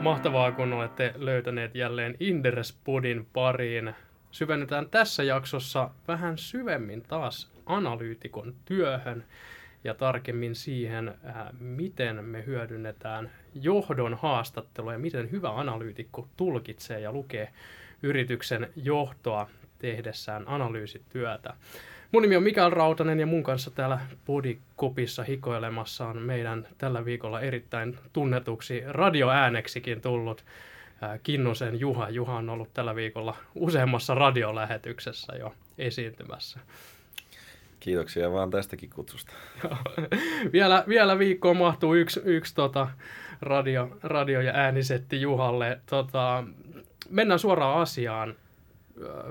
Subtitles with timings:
[0.00, 3.94] Mahtavaa, kun olette löytäneet jälleen Inderespodin pariin.
[4.30, 9.24] Syvennytään tässä jaksossa vähän syvemmin taas analyytikon työhön
[9.84, 17.12] ja tarkemmin siihen, äh, miten me hyödynnetään johdon haastattelua ja miten hyvä analyytikko tulkitsee ja
[17.12, 17.52] lukee
[18.02, 21.54] yrityksen johtoa tehdessään analyysityötä.
[22.12, 27.40] Mun nimi on Mikael Rautanen ja mun kanssa täällä Podikopissa hikoilemassa on meidän tällä viikolla
[27.40, 30.44] erittäin tunnetuksi radioääneksikin tullut
[31.22, 32.10] Kinnusen Juha.
[32.10, 36.60] Juha on ollut tällä viikolla useammassa radiolähetyksessä jo esiintymässä.
[37.80, 39.32] Kiitoksia vaan tästäkin kutsusta.
[40.52, 42.88] vielä, vielä viikkoon mahtuu yksi, yksi tota,
[43.40, 45.80] radio, radio- ja äänisetti Juhalle.
[45.86, 46.44] Tota,
[47.10, 48.36] mennään suoraan asiaan.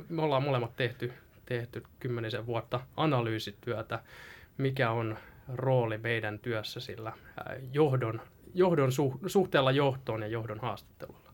[0.09, 1.13] Me ollaan molemmat tehty
[1.47, 3.99] tehty kymmenisen vuotta analyysityötä,
[4.57, 5.17] mikä on
[5.53, 7.13] rooli meidän työssä sillä
[7.73, 8.21] johdon,
[8.53, 8.91] johdon
[9.27, 11.33] suhteella johtoon ja johdon haastattelulla?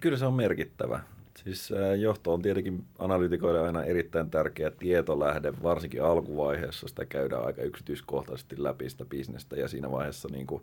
[0.00, 1.00] Kyllä se on merkittävä.
[1.44, 8.62] Siis johto on tietenkin analyytikoille aina erittäin tärkeä tietolähde, varsinkin alkuvaiheessa sitä käydään aika yksityiskohtaisesti
[8.62, 10.62] läpi sitä bisnestä ja siinä vaiheessa niin kuin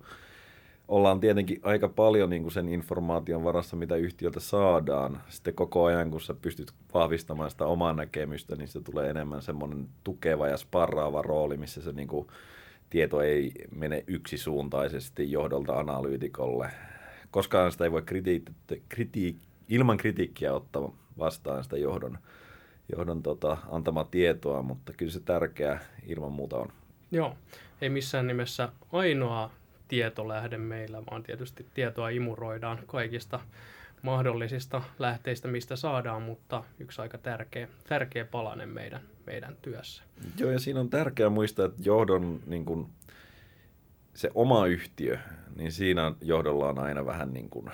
[0.87, 5.21] ollaan tietenkin aika paljon niin kuin sen informaation varassa, mitä yhtiöltä saadaan.
[5.29, 9.87] Sitten koko ajan, kun sä pystyt vahvistamaan sitä omaa näkemystä, niin se tulee enemmän semmoinen
[10.03, 12.27] tukeva ja sparraava rooli, missä se niin kuin,
[12.89, 16.71] tieto ei mene yksisuuntaisesti johdolta analyytikolle.
[17.31, 18.53] Koskaan sitä ei voi kriti-
[18.89, 19.35] kriti-
[19.69, 22.17] ilman kritiikkiä ottaa vastaan sitä johdon,
[22.95, 26.67] johdon tota, antamaa tietoa, mutta kyllä se tärkeää ilman muuta on.
[27.11, 27.35] Joo,
[27.81, 29.51] ei missään nimessä ainoa
[29.87, 33.39] tietolähde meillä, vaan tietysti tietoa imuroidaan kaikista
[34.01, 40.03] mahdollisista lähteistä, mistä saadaan, mutta yksi aika tärkeä, tärkeä palanen meidän, meidän työssä.
[40.37, 42.87] Joo, ja siinä on tärkeää muistaa, että johdon niin kuin,
[44.13, 45.17] se oma yhtiö,
[45.55, 47.71] niin siinä johdolla on aina vähän niin kuin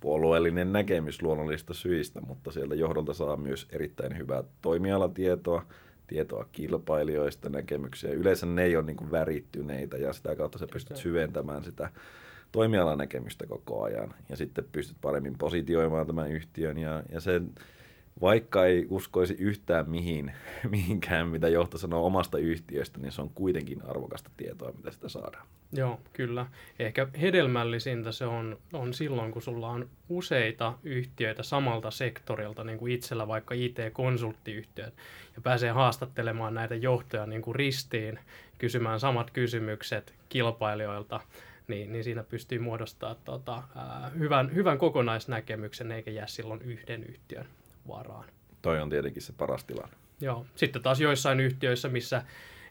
[0.00, 5.66] puolueellinen näkemys luonnollista syistä, mutta sieltä johdolta saa myös erittäin hyvää toimialatietoa,
[6.06, 8.10] tietoa kilpailijoista, näkemyksiä.
[8.10, 11.90] Yleensä ne ei ole niin kuin värittyneitä ja sitä kautta sä pystyt syventämään sitä
[12.52, 17.50] toimialan näkemystä koko ajan ja sitten pystyt paremmin positioimaan tämän yhtiön ja, ja sen
[18.20, 20.32] vaikka ei uskoisi yhtään mihin,
[20.70, 25.46] mihinkään, mitä johto sanoo omasta yhtiöstä, niin se on kuitenkin arvokasta tietoa, mitä sitä saadaan.
[25.72, 26.46] Joo, kyllä.
[26.78, 32.92] Ehkä hedelmällisintä se on, on silloin, kun sulla on useita yhtiöitä samalta sektorilta, niin kuin
[32.92, 34.94] itsellä vaikka IT-konsulttiyhtiöt,
[35.36, 38.18] ja pääsee haastattelemaan näitä johtoja niin kuin ristiin,
[38.58, 41.20] kysymään samat kysymykset kilpailijoilta,
[41.68, 43.62] niin, niin siinä pystyy muodostamaan tota,
[44.18, 47.46] hyvän, hyvän kokonaisnäkemyksen, eikä jää silloin yhden yhtiön
[47.88, 48.24] varaan.
[48.62, 49.96] Toi on tietenkin se paras tilanne.
[50.20, 50.46] Joo.
[50.56, 52.22] Sitten taas joissain yhtiöissä, missä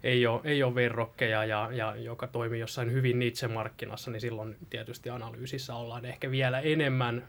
[0.04, 3.20] ei ole, ei ole verrokkeja ja, ja joka toimii jossain hyvin
[3.54, 7.28] markkinassa, niin silloin tietysti analyysissä ollaan ehkä vielä enemmän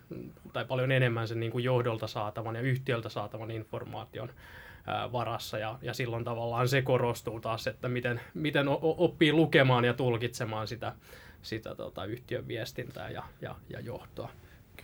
[0.52, 4.30] tai paljon enemmän sen niin kuin johdolta saatavan ja yhtiöltä saatavan informaation
[4.86, 9.94] ää, varassa ja, ja silloin tavallaan se korostuu taas, että miten, miten oppii lukemaan ja
[9.94, 10.92] tulkitsemaan sitä,
[11.42, 14.30] sitä tota, yhtiön viestintää ja, ja, ja johtoa.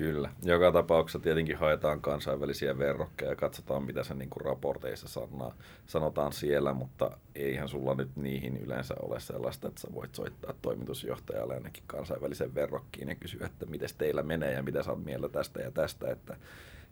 [0.00, 0.30] Kyllä.
[0.42, 5.54] Joka tapauksessa tietenkin haetaan kansainvälisiä verrokkeja ja katsotaan, mitä se niin raporteissa sanoo,
[5.86, 11.54] sanotaan siellä, mutta eihän sulla nyt niihin yleensä ole sellaista, että sä voit soittaa toimitusjohtajalle
[11.54, 15.60] ainakin kansainvälisen verrokkiin ja kysyä, että miten teillä menee ja mitä sä oot mieltä tästä
[15.60, 16.36] ja tästä, että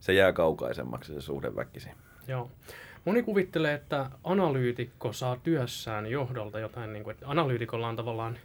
[0.01, 1.93] se jää kaukaisemmaksi se suhde väkisin.
[2.27, 2.51] Joo.
[3.05, 8.39] Moni kuvittelee, että analyytikko saa työssään johdolta jotain, niin kuin, että analyytikolla on tavallaan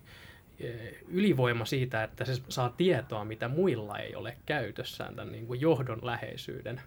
[1.07, 5.99] ylivoima siitä, että se saa tietoa, mitä muilla ei ole käytössään tämän niin kuin johdon
[6.01, 6.81] läheisyyden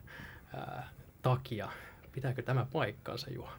[0.54, 0.88] ää,
[1.22, 1.68] takia.
[2.12, 3.52] Pitääkö tämä paikkansa, Juha?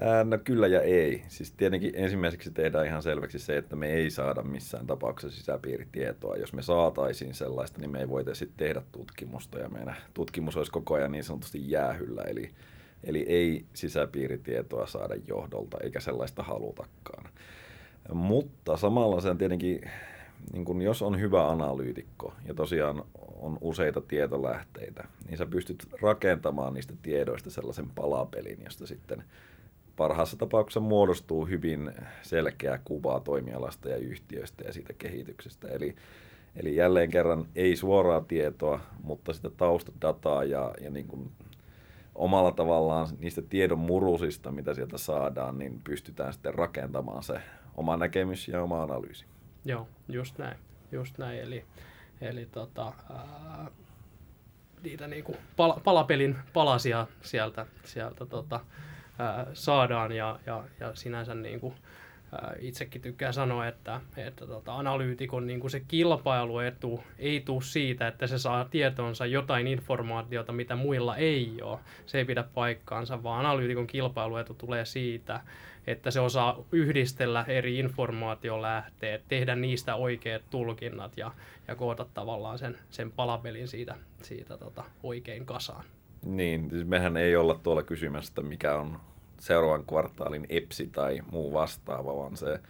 [0.00, 1.22] Ää, no kyllä ja ei.
[1.28, 6.36] Siis tietenkin ensimmäiseksi tehdään ihan selväksi se, että me ei saada missään tapauksessa sisäpiiritietoa.
[6.36, 10.94] Jos me saataisiin sellaista, niin me ei voitaisiin tehdä tutkimusta ja meidän tutkimus olisi koko
[10.94, 12.22] ajan niin sanotusti jäähyllä.
[12.22, 12.50] Eli,
[13.04, 17.30] eli ei sisäpiiritietoa saada johdolta eikä sellaista halutakaan.
[18.12, 19.80] Mutta samalla se on tietenkin,
[20.52, 23.04] niin kun jos on hyvä analyytikko ja tosiaan
[23.40, 29.24] on useita tietolähteitä, niin sä pystyt rakentamaan niistä tiedoista sellaisen palapelin, josta sitten
[29.96, 31.92] parhaassa tapauksessa muodostuu hyvin
[32.22, 35.68] selkeä kuva toimialasta ja yhtiöistä ja siitä kehityksestä.
[35.68, 35.94] Eli,
[36.56, 41.30] eli jälleen kerran ei suoraa tietoa, mutta sitä taustadataa ja, ja niin kuin
[42.14, 47.40] omalla tavallaan niistä tiedon murusista, mitä sieltä saadaan, niin pystytään sitten rakentamaan se
[47.76, 49.24] oma näkemys ja oma analyysi.
[49.64, 50.56] Joo, just näin.
[50.92, 51.40] Just näin.
[51.40, 51.64] Eli,
[52.20, 53.66] eli tota, ää,
[54.82, 58.60] niitä niinku pal- palapelin palasia sieltä, sieltä tota,
[59.18, 61.74] ää, saadaan ja, ja, ja sinänsä niinku,
[62.58, 68.26] itsekin tykkää sanoa, että, että tota, analyytikon niin kuin se kilpailuetu ei tule siitä, että
[68.26, 71.78] se saa tietonsa jotain informaatiota, mitä muilla ei ole.
[72.06, 75.40] Se ei pidä paikkaansa, vaan analyytikon kilpailuetu tulee siitä,
[75.86, 81.32] että se osaa yhdistellä eri informaatiolähteet, tehdä niistä oikeat tulkinnat ja,
[81.68, 85.84] ja koota tavallaan sen, sen palapelin siitä, siitä tota, oikein kasaan.
[86.24, 89.00] Niin, siis mehän ei olla tuolla kysymästä, mikä on
[89.40, 92.60] seuraavan kvartaalin EPSI tai muu vastaava, vaan se,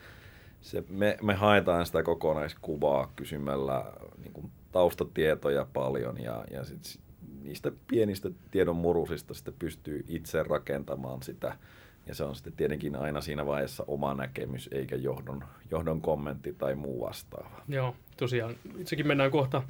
[0.61, 3.85] se me, me haetaan sitä kokonaiskuvaa kysymällä
[4.19, 7.01] niin kuin taustatietoja paljon ja, ja sit
[7.43, 11.57] niistä pienistä tiedon murusista sitten pystyy itse rakentamaan sitä.
[12.07, 16.75] Ja se on sitten tietenkin aina siinä vaiheessa oma näkemys, eikä johdon, johdon kommentti tai
[16.75, 17.63] muu vastaava.
[17.69, 18.57] Joo, tosiaan.
[18.79, 19.63] Itsekin mennään kohta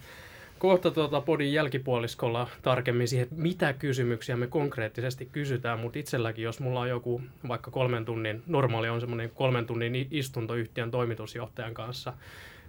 [0.61, 6.81] kohta tuota podin jälkipuoliskolla tarkemmin siihen, mitä kysymyksiä me konkreettisesti kysytään, mutta itselläkin, jos mulla
[6.81, 12.13] on joku vaikka kolmen tunnin, normaali on semmoinen kolmen tunnin istunto yhtiön toimitusjohtajan kanssa,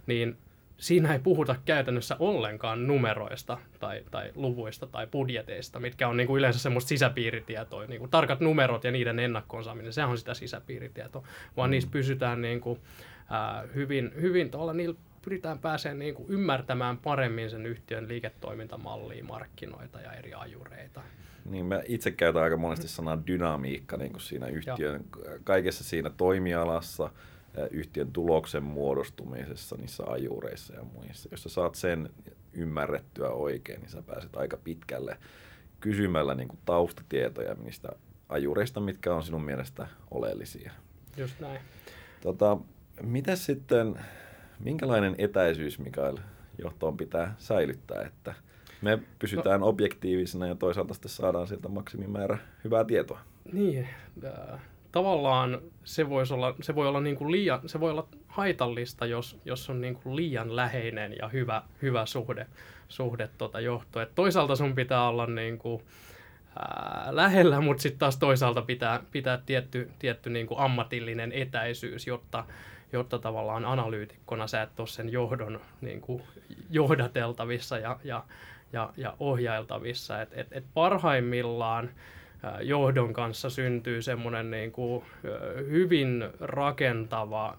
[0.06, 0.36] niin
[0.76, 6.38] siinä ei puhuta käytännössä ollenkaan numeroista tai, tai luvuista tai budjeteista, mitkä on niin kuin
[6.38, 7.86] yleensä semmoista sisäpiiritietoa.
[7.86, 11.72] Niin kuin tarkat numerot ja niiden ennakkoon saaminen, se on sitä sisäpiiritietoa, vaan mm.
[11.72, 12.80] niistä pysytään niin kuin,
[13.30, 20.00] ää, hyvin, hyvin tuolla niillä pyritään pääsemään niin kuin ymmärtämään paremmin sen yhtiön liiketoimintamallia, markkinoita
[20.00, 21.02] ja eri ajureita.
[21.44, 25.38] Niin, mä itse käytän aika monesti sanaa dynamiikka niin kuin siinä yhtiön, ja.
[25.44, 27.10] kaikessa siinä toimialassa,
[27.70, 31.28] yhtiön tuloksen muodostumisessa, niissä ajureissa ja muissa.
[31.30, 32.10] Jos sä saat sen
[32.52, 35.18] ymmärrettyä oikein, niin sä pääset aika pitkälle
[35.80, 37.88] kysymällä niin kuin taustatietoja niistä
[38.28, 40.72] ajureista, mitkä on sinun mielestä oleellisia.
[41.16, 41.60] Just näin.
[42.20, 42.58] Tota,
[43.02, 43.98] mitä sitten,
[44.58, 46.16] minkälainen etäisyys, Mikael,
[46.58, 48.34] johtoon pitää säilyttää, että
[48.82, 53.20] me pysytään no, objektiivisena ja toisaalta sitten saadaan sieltä maksimimäärä hyvää tietoa.
[53.52, 53.88] Niin,
[54.24, 54.60] äh,
[54.92, 59.38] tavallaan se, voisi olla, se voi olla niin kuin liian, se voi olla haitallista, jos,
[59.44, 62.46] jos on niin kuin liian läheinen ja hyvä, hyvä suhde,
[62.88, 64.02] suhde tuota johtoa.
[64.02, 65.82] Et toisaalta sun pitää olla niin kuin,
[66.58, 72.44] ää, lähellä, mutta sitten taas toisaalta pitää, pitää tietty, tietty niin kuin ammatillinen etäisyys, jotta,
[72.92, 76.22] jotta tavallaan analyytikkona sä et ole sen johdon niin kuin
[76.70, 78.24] johdateltavissa ja, ja,
[78.72, 80.22] ja, ja ohjailtavissa.
[80.22, 81.90] Et, et, et parhaimmillaan
[82.60, 85.04] johdon kanssa syntyy semmoinen niin kuin
[85.70, 87.58] hyvin rakentava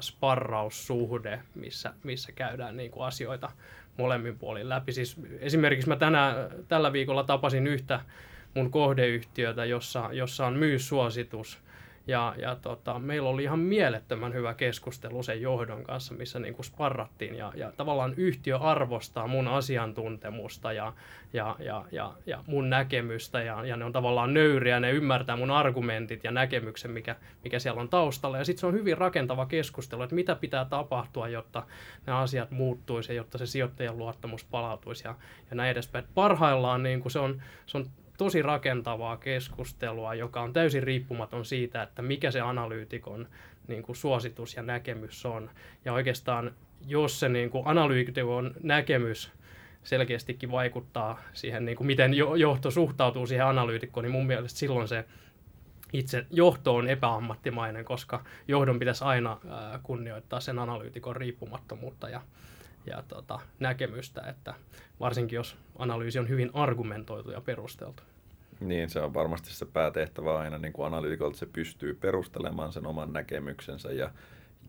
[0.00, 3.50] sparraussuhde, missä, missä käydään niin kuin asioita
[3.96, 4.92] molemmin puolin läpi.
[4.92, 8.00] Siis esimerkiksi mä tänä, tällä viikolla tapasin yhtä
[8.54, 11.58] mun kohdeyhtiötä, jossa, jossa on myyssuositus–
[12.06, 16.66] ja, ja tota, meillä oli ihan mielettömän hyvä keskustelu sen johdon kanssa, missä niin kuin
[16.66, 17.34] sparrattiin.
[17.34, 20.92] Ja, ja tavallaan yhtiö arvostaa mun asiantuntemusta ja,
[21.32, 23.42] ja, ja, ja, ja mun näkemystä.
[23.42, 27.80] Ja, ja ne on tavallaan nöyriä, ne ymmärtää mun argumentit ja näkemyksen, mikä, mikä siellä
[27.80, 28.38] on taustalla.
[28.38, 31.66] Ja sitten se on hyvin rakentava keskustelu, että mitä pitää tapahtua, jotta
[32.06, 35.14] nämä asiat muuttuisi ja jotta se sijoittajan luottamus palautuisi ja,
[35.50, 36.04] ja näin edespäin.
[36.14, 37.86] Parhaillaan niin kuin se, on, se on
[38.18, 43.28] tosi rakentavaa keskustelua, joka on täysin riippumaton siitä, että mikä se analyytikon
[43.68, 45.50] niin kuin suositus ja näkemys on.
[45.84, 46.54] Ja oikeastaan,
[46.86, 49.32] jos se niin kuin analyytikon näkemys
[49.82, 55.04] selkeästikin vaikuttaa siihen, niin kuin miten johto suhtautuu siihen analyytikkoon, niin mun mielestä silloin se
[55.92, 59.40] itse johto on epäammattimainen, koska johdon pitäisi aina
[59.82, 62.20] kunnioittaa sen analyytikon riippumattomuutta ja
[62.86, 64.54] ja tota, näkemystä, että
[65.00, 68.02] varsinkin jos analyysi on hyvin argumentoitu ja perusteltu.
[68.60, 73.12] Niin, se on varmasti se päätehtävä aina niin kuin analyytikolta, se pystyy perustelemaan sen oman
[73.12, 74.10] näkemyksensä ja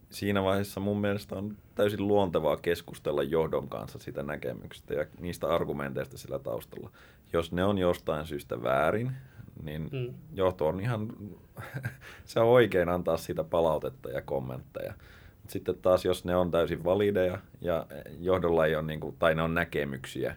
[0.10, 6.18] siinä vaiheessa mun mielestä on täysin luontevaa keskustella johdon kanssa sitä näkemyksestä ja niistä argumenteista
[6.18, 6.92] sillä taustalla.
[7.34, 9.12] Jos ne on jostain syystä väärin,
[9.64, 10.14] niin mm.
[10.34, 11.14] johto on ihan,
[12.26, 14.94] se on oikein antaa siitä palautetta ja kommentteja.
[15.48, 17.86] Sitten taas, jos ne on täysin valideja ja
[18.20, 20.36] johdolla ei ole, niin kuin, tai ne on näkemyksiä,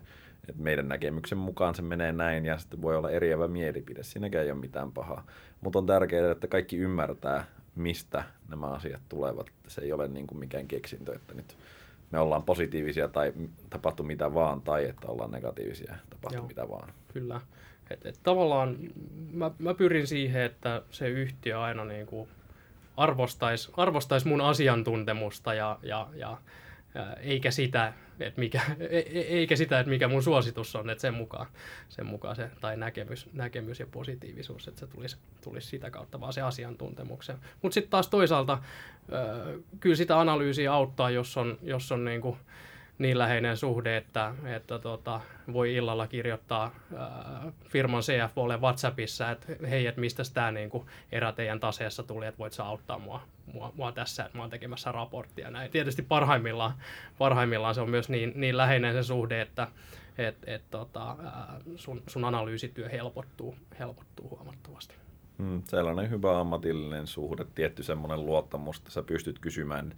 [0.49, 4.03] että meidän näkemyksen mukaan se menee näin ja sitten voi olla eriävä mielipide.
[4.03, 5.27] Siinäkään ei ole mitään pahaa.
[5.61, 9.47] Mutta on tärkeää, että kaikki ymmärtää, mistä nämä asiat tulevat.
[9.69, 11.57] Se ei ole niin kuin mikään keksintö, että nyt
[12.11, 13.33] me ollaan positiivisia tai
[13.71, 16.93] tapahtuu mitä vaan, tai että ollaan negatiivisia, tapahtuu Joo, mitä vaan.
[17.13, 17.41] Kyllä.
[17.91, 18.77] Et, et tavallaan
[19.33, 22.29] mä, mä pyrin siihen, että se yhtiö aina niin kuin
[22.99, 26.39] arvostaisi, arvostais mun asiantuntemusta ja, ja, ja,
[27.21, 31.15] eikä sitä, että mikä, e, e, eikä sitä, että mikä mun suositus on, että sen
[31.15, 31.47] mukaan,
[31.89, 36.33] sen mukaan se, tai näkemys, näkemys ja positiivisuus, että se tulisi, tulisi sitä kautta vaan
[36.33, 37.37] se asiantuntemuksen.
[37.63, 38.59] Mutta sitten taas toisaalta
[39.81, 42.37] kyllä sitä analyysiä auttaa, jos on, jos on niin kuin
[42.99, 45.21] niin läheinen suhde, että, että tota,
[45.53, 51.61] voi illalla kirjoittaa ää, firman CFOlle WhatsAppissa, että hei, että mistä tämä niinku erä teidän
[51.61, 53.21] taseessa tuli, että voit sä auttaa mua,
[53.53, 55.51] mua, mua tässä, että mä oon tekemässä raporttia.
[55.51, 55.71] Näin.
[55.71, 56.73] Tietysti parhaimmillaan,
[57.19, 59.69] parhaimmillaan se on myös niin, niin läheinen se suhde, että
[60.19, 64.95] et, et, tota, ää, sun, sun analyysityö helpottuu, helpottuu huomattavasti.
[65.39, 69.95] Mm, sellainen hyvä ammatillinen suhde, tietty semmoinen luottamus, että sä pystyt kysymään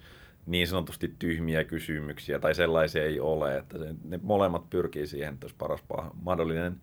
[0.47, 5.45] niin sanotusti tyhmiä kysymyksiä tai sellaisia ei ole, että se, ne molemmat pyrkii siihen, että
[5.45, 5.85] olisi paras
[6.23, 6.81] mahdollinen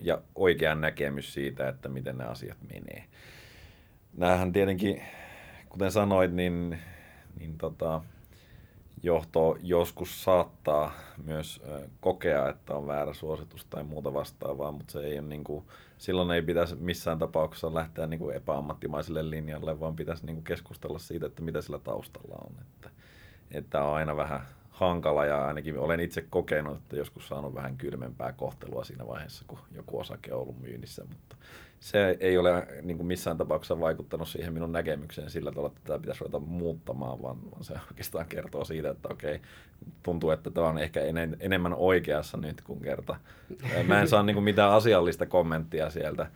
[0.00, 3.04] ja oikea näkemys siitä, että miten ne asiat menee.
[4.16, 5.02] Nämähän tietenkin,
[5.68, 6.78] kuten sanoit, niin,
[7.38, 8.00] niin tota,
[9.02, 10.92] johto joskus saattaa
[11.24, 11.62] myös
[12.00, 15.64] kokea, että on väärä suositus tai muuta vastaavaa, mutta se ei ole niin kuin,
[16.00, 20.98] silloin ei pitäisi missään tapauksessa lähteä niin kuin epäammattimaiselle linjalle, vaan pitäisi niin kuin keskustella
[20.98, 22.52] siitä, että mitä sillä taustalla on.
[22.60, 22.90] Että,
[23.50, 24.40] että on aina vähän
[24.70, 29.58] hankala ja ainakin olen itse kokenut, että joskus saanut vähän kylmempää kohtelua siinä vaiheessa, kun
[29.74, 31.36] joku osake on ollut myynnissä, mutta
[31.80, 35.98] se ei ole niin kuin missään tapauksessa vaikuttanut siihen minun näkemykseen sillä tavalla, että tämä
[35.98, 39.40] pitäisi ruveta muuttamaan, vaan se oikeastaan kertoo siitä, että okei,
[40.02, 43.16] tuntuu, että tämä on ehkä en, enemmän oikeassa nyt kuin kerta.
[43.86, 46.26] Mä en saa niin kuin mitään asiallista kommenttia sieltä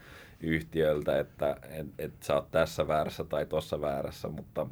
[0.41, 4.67] yhtiöltä, että et, et sä oot tässä väärässä tai tuossa väärässä, mutta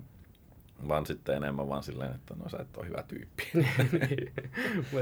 [0.88, 3.42] vaan sitten enemmän vaan silleen, että no sä et ole hyvä tyyppi.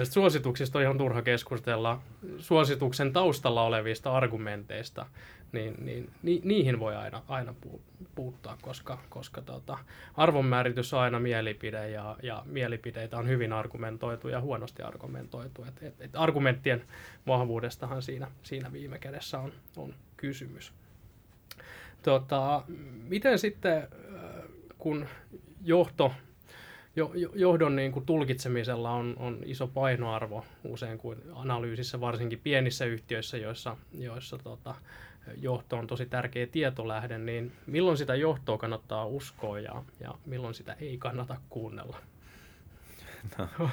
[0.12, 2.00] Suosituksista on ihan turha keskustella
[2.38, 5.06] suosituksen taustalla olevista argumenteista,
[5.52, 7.54] niin, niin ni, niihin voi aina, aina
[8.14, 9.78] puuttaa, koska, koska tota,
[10.14, 15.64] arvonmääritys on aina mielipide ja, ja mielipiteitä on hyvin argumentoitu ja huonosti argumentoitu.
[15.64, 16.84] Et, et, et argumenttien
[17.26, 20.72] vahvuudestahan siinä, siinä viime kädessä on, on kysymys.
[22.02, 22.62] Tota,
[23.08, 23.88] miten sitten,
[24.78, 25.06] kun
[25.64, 26.12] johto,
[26.96, 33.36] jo, johdon niin kuin tulkitsemisella on, on iso painoarvo usein kuin analyysissä, varsinkin pienissä yhtiöissä,
[33.36, 34.74] joissa, joissa tota,
[35.36, 40.76] johto on tosi tärkeä tietolähde, niin milloin sitä johtoa kannattaa uskoa ja, ja milloin sitä
[40.80, 41.96] ei kannata kuunnella?
[43.38, 43.48] No,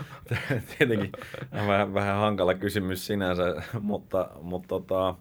[0.77, 1.11] tietenkin
[1.53, 5.15] vähän, vähän hankala kysymys sinänsä, mutta, mutta tota,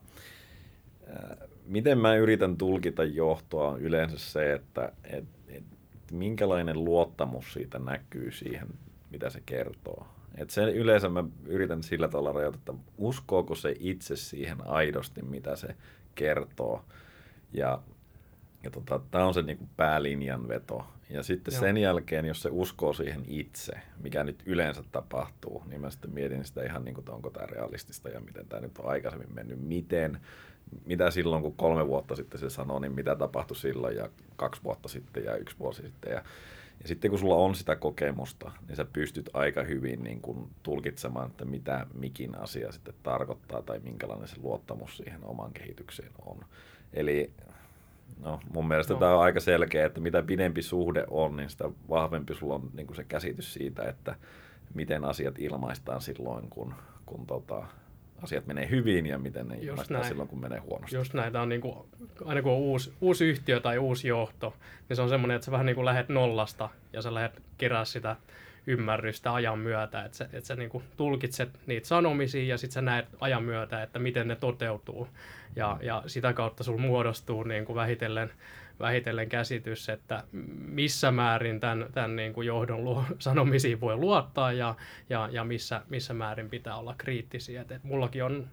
[1.67, 5.25] miten mä yritän tulkita johtoa on yleensä se, että et,
[6.07, 8.69] et, minkälainen luottamus siitä näkyy siihen,
[9.11, 10.07] mitä se kertoo.
[10.37, 15.57] Et sen yleensä mä yritän sillä tavalla rajoittaa, että uskooko se itse siihen aidosti, mitä
[15.57, 15.77] se
[16.15, 16.85] kertoo.
[17.53, 17.83] Ja,
[18.63, 20.87] ja tota, tämä on se niin päälinjan veto.
[21.11, 21.61] Ja sitten Joo.
[21.61, 23.73] sen jälkeen, jos se uskoo siihen itse,
[24.03, 27.47] mikä nyt yleensä tapahtuu, niin mä sitten mietin sitä ihan niin kuin, että onko tämä
[27.47, 30.21] realistista ja miten tämä nyt on aikaisemmin mennyt, miten,
[30.85, 34.89] mitä silloin kun kolme vuotta sitten se sanoi, niin mitä tapahtui silloin ja kaksi vuotta
[34.89, 36.13] sitten ja yksi vuosi sitten.
[36.13, 36.23] Ja,
[36.83, 41.31] ja sitten kun sulla on sitä kokemusta, niin sä pystyt aika hyvin niin kuin tulkitsemaan,
[41.31, 46.45] että mitä mikin asia sitten tarkoittaa tai minkälainen se luottamus siihen omaan kehitykseen on.
[46.93, 47.31] Eli
[48.21, 49.01] no, mun mielestä no.
[49.01, 52.87] tämä on aika selkeä, että mitä pidempi suhde on, niin sitä vahvempi sulla on niin
[52.87, 54.15] kuin se käsitys siitä, että
[54.75, 56.75] miten asiat ilmaistaan silloin, kun,
[57.07, 57.67] kun tota,
[58.23, 60.97] asiat menee hyvin ja miten ne ilmaistaan silloin, kun menee huonosti.
[60.97, 61.77] Just näitä on niin kuin,
[62.25, 64.55] aina kun on uusi, uusi yhtiö tai uusi johto,
[64.89, 67.85] niin se on semmoinen, että sä vähän niin kuin lähdet nollasta ja sä lähdet kerää
[67.85, 68.17] sitä
[68.67, 72.83] ymmärrystä ajan myötä, että sä, että sä niin kuin tulkitset niitä sanomisia ja sitten sä
[72.83, 75.09] näet ajan myötä, että miten ne toteutuu.
[75.57, 78.31] Ja, ja sitä kautta sulla muodostuu niin kuin vähitellen
[78.81, 80.25] vähitellen käsitys, että
[80.69, 84.75] missä määrin tämän, tämän niin kuin johdon luo, sanomisiin voi luottaa ja,
[85.11, 87.61] ja, ja missä, missä määrin pitää olla kriittisiä.
[87.61, 88.49] Et, et mullakin on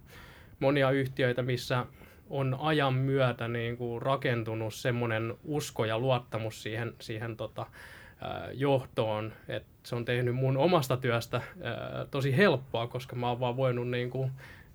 [0.59, 1.85] monia yhtiöitä, missä
[2.29, 7.65] on ajan myötä niin kuin rakentunut semmoinen usko ja luottamus siihen, siihen tota,
[8.53, 11.41] johtoon, että se on tehnyt mun omasta työstä
[12.11, 14.31] tosi helppoa, koska mä oon vaan voinut niin kuin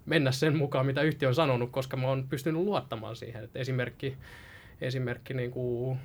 [0.07, 3.45] mennä sen mukaan, mitä yhtiö on sanonut, koska mä oon pystynyt luottamaan siihen.
[3.45, 4.17] Et esimerkki
[4.81, 5.99] esimerkki niin kuin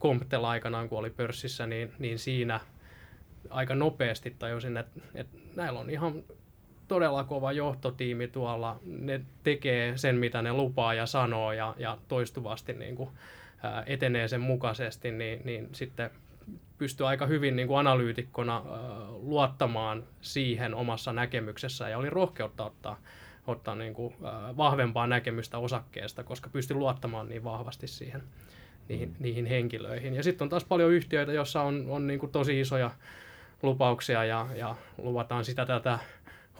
[0.00, 2.60] Comptel aikanaan, kun oli pörssissä, niin, niin siinä
[3.50, 6.22] aika nopeasti tajusin, että, että näillä on ihan
[6.88, 8.80] todella kova johtotiimi tuolla.
[8.84, 13.10] Ne tekee sen, mitä ne lupaa ja sanoo ja, ja toistuvasti niin kuin,
[13.62, 16.10] ää, etenee sen mukaisesti, niin, niin sitten
[16.78, 18.62] pystyy aika hyvin niin kuin analyytikkona ää,
[19.10, 23.00] luottamaan siihen omassa näkemyksessä ja oli rohkeutta ottaa
[23.46, 28.22] ottaa niin kuin, äh, vahvempaa näkemystä osakkeesta, koska pystyn luottamaan niin vahvasti siihen,
[28.88, 29.14] niihin, mm.
[29.18, 30.14] niihin henkilöihin.
[30.14, 32.90] Ja sitten on taas paljon yhtiöitä, joissa on, on niin kuin tosi isoja
[33.62, 35.98] lupauksia ja, ja luvataan sitä tätä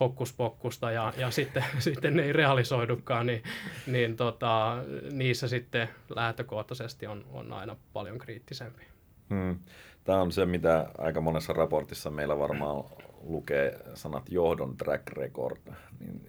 [0.00, 3.42] hokkuspokkusta ja, ja sitten, sitten ne ei realisoidukaan, niin,
[3.86, 4.76] niin tota,
[5.12, 8.82] niissä sitten lähtökohtaisesti on, on aina paljon kriittisempi.
[9.30, 9.58] Hmm.
[10.04, 12.84] Tämä on se, mitä aika monessa raportissa meillä varmaan
[13.20, 15.58] lukee sanat johdon track record,
[16.00, 16.22] niin,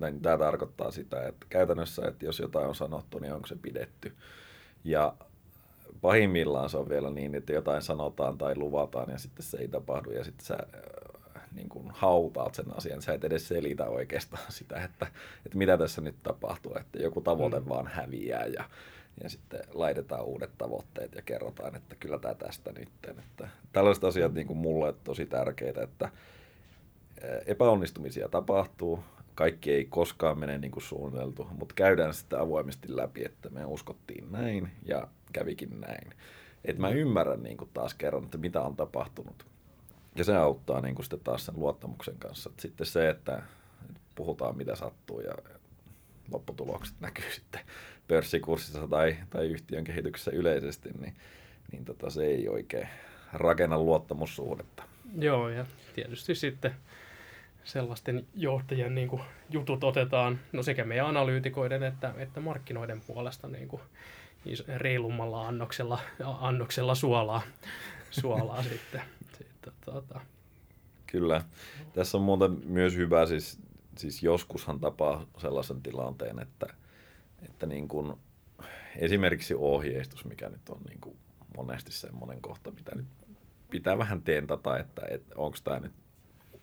[0.00, 4.12] niin tämä tarkoittaa sitä, että käytännössä, että jos jotain on sanottu, niin onko se pidetty.
[4.84, 5.14] Ja
[6.00, 10.10] pahimmillaan se on vielä niin, että jotain sanotaan tai luvataan ja sitten se ei tapahdu
[10.10, 13.02] ja sitten sä äh, niin kuin hautaat sen asian.
[13.02, 15.06] Sä et edes selitä oikeastaan sitä, että,
[15.46, 17.68] että mitä tässä nyt tapahtuu, että joku tavoite mm.
[17.68, 18.64] vaan häviää ja,
[19.22, 22.88] ja sitten laitetaan uudet tavoitteet ja kerrotaan, että kyllä tämä tästä nyt.
[23.08, 26.08] Että tällaiset asiat niin kuin mulle on tosi tärkeitä, että
[27.46, 33.50] epäonnistumisia tapahtuu, kaikki ei koskaan mene niin kuin suunniteltu, mutta käydään sitten avoimesti läpi, että
[33.50, 36.14] me uskottiin näin ja kävikin näin.
[36.64, 39.46] Että mä ymmärrän niin kuin taas kerran, että mitä on tapahtunut.
[40.16, 42.50] Ja se auttaa niin kuin sitten taas sen luottamuksen kanssa.
[42.54, 43.42] Et sitten se, että
[44.14, 45.34] puhutaan mitä sattuu ja
[46.32, 47.60] lopputulokset näkyy sitten
[48.08, 51.14] pörssikurssissa tai, tai yhtiön kehityksessä yleisesti, niin,
[51.72, 52.88] niin tota, se ei oikein
[53.32, 54.82] rakenna luottamussuhdetta.
[55.18, 56.74] Joo, ja tietysti sitten
[57.68, 63.68] sellaisten johtajien niin kuin, jutut otetaan no sekä meidän analyytikoiden että, että markkinoiden puolesta niin
[63.68, 63.82] kuin,
[64.76, 65.98] reilummalla annoksella,
[66.40, 67.42] annoksella suolaa,
[68.10, 69.00] suolaa sitten.
[69.38, 70.20] sitten tuota.
[71.06, 71.42] Kyllä.
[71.92, 73.58] Tässä on muuten myös hyvä, siis,
[73.96, 76.66] siis joskushan tapaa sellaisen tilanteen, että,
[77.42, 78.14] että niin kuin,
[78.96, 81.16] esimerkiksi ohjeistus, mikä nyt on niin kuin
[81.56, 83.06] monesti semmoinen kohta, mitä nyt
[83.70, 85.92] pitää vähän tentata, että, että onko tämä nyt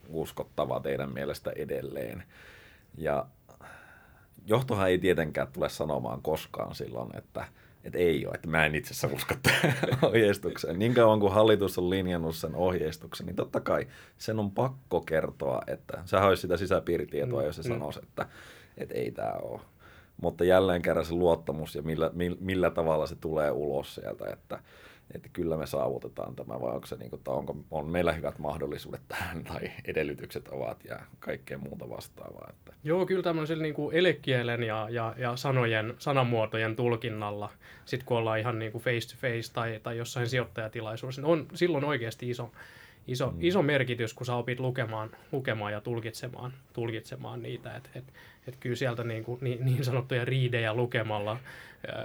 [0.09, 2.23] uskottava teidän mielestä edelleen.
[2.97, 3.25] Ja
[4.45, 7.45] johtohan ei tietenkään tule sanomaan koskaan silloin, että,
[7.83, 9.35] että ei ole, että mä en itse asiassa usko
[10.07, 10.79] ohjeistukseen.
[10.79, 15.61] Niin kauan kuin hallitus on linjannut sen ohjeistuksen, niin totta kai sen on pakko kertoa,
[15.67, 17.69] että se olisi sitä sisäpiiritietoa, mm, jos se mm.
[17.69, 18.25] sanoisi, että,
[18.77, 19.61] että ei tämä ole.
[20.21, 24.59] Mutta jälleen kerran se luottamus ja millä, millä tavalla se tulee ulos sieltä, että,
[25.13, 28.39] että kyllä me saavutetaan tämä, vai onko se niin kuin, että onko, on meillä hyvät
[28.39, 32.47] mahdollisuudet tähän, tai edellytykset ovat ja kaikkea muuta vastaavaa.
[32.49, 32.73] Että.
[32.83, 37.49] Joo, kyllä tämmöisellä niin kuin elekielen ja, ja, ja sanojen, sanamuotojen tulkinnalla,
[37.85, 41.47] sitten kun ollaan ihan niin kuin face to face tai, tai jossain sijoittajatilaisuudessa, niin on
[41.53, 42.51] silloin oikeasti iso,
[43.07, 43.37] iso, mm.
[43.41, 47.75] iso merkitys, kun sä opit lukemaan, lukemaan ja tulkitsemaan, tulkitsemaan niitä.
[47.75, 48.13] Että et,
[48.47, 51.37] et kyllä sieltä niin, kuin, niin, niin sanottuja riidejä lukemalla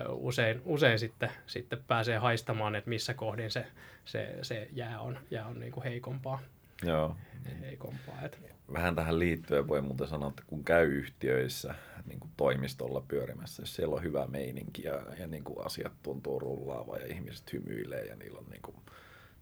[0.08, 3.66] usein, usein sitten, sitten pääsee haistamaan, että missä kohdin se,
[4.04, 6.40] se, se jää on, jää on niin kuin heikompaa.
[6.82, 7.16] Joo.
[7.60, 8.38] heikompaa että.
[8.72, 11.74] Vähän tähän liittyen voi muuten sanoa, että kun käy yhtiöissä
[12.06, 16.38] niin kuin toimistolla pyörimässä, jos siellä on hyvä meininki ja, ja niin kuin asiat tuntuu
[16.38, 18.76] rullaava ja ihmiset hymyilee ja niillä on niin kuin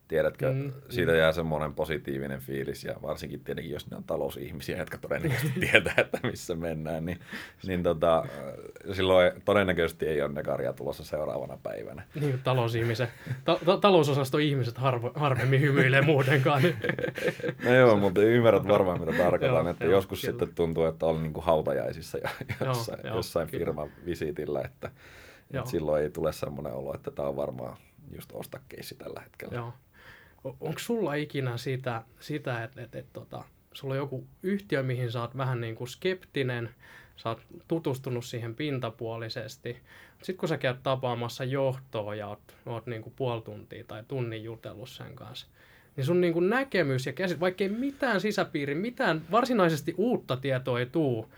[0.08, 1.18] Tiedätkö, mm, siitä mm.
[1.18, 6.18] jää semmoinen positiivinen fiilis ja varsinkin tietenkin, jos ne on talousihmisiä, jotka todennäköisesti tietää, että
[6.22, 7.18] missä mennään, niin,
[7.66, 8.26] niin tota,
[8.92, 12.02] silloin todennäköisesti ei ole nekaria tulossa seuraavana päivänä.
[12.20, 13.08] Niin, talousihmisen,
[13.44, 16.62] ta- ta- talousosasto ihmiset harvo, harvemmin hymyilee muutenkaan.
[17.64, 20.32] no joo, mutta ymmärrät varmaan mitä tarkoitan, joo, että joo, joskus kyllä.
[20.32, 22.28] sitten tuntuu, että on niin kuin hautajaisissa ja
[22.64, 24.90] jossain, joo, jossain firman visitillä, että,
[25.50, 27.76] että silloin ei tule semmoinen olo, että tämä on varmaan
[28.14, 29.54] just ostakeissi tällä hetkellä.
[29.54, 29.72] Joo
[30.44, 35.20] onko sulla ikinä sitä, sitä että et, et, tota, sulla on joku yhtiö, mihin sä
[35.20, 36.70] oot vähän niin kuin skeptinen,
[37.16, 39.76] sä oot tutustunut siihen pintapuolisesti,
[40.22, 44.44] sitten kun sä käyt tapaamassa johtoa ja oot, oot niin kuin puoli tuntia tai tunnin
[44.44, 45.46] jutellut sen kanssa,
[45.96, 50.86] niin sun niin kuin näkemys ja käsit, vaikkei mitään sisäpiiri, mitään varsinaisesti uutta tietoa ei
[50.86, 51.28] tuu,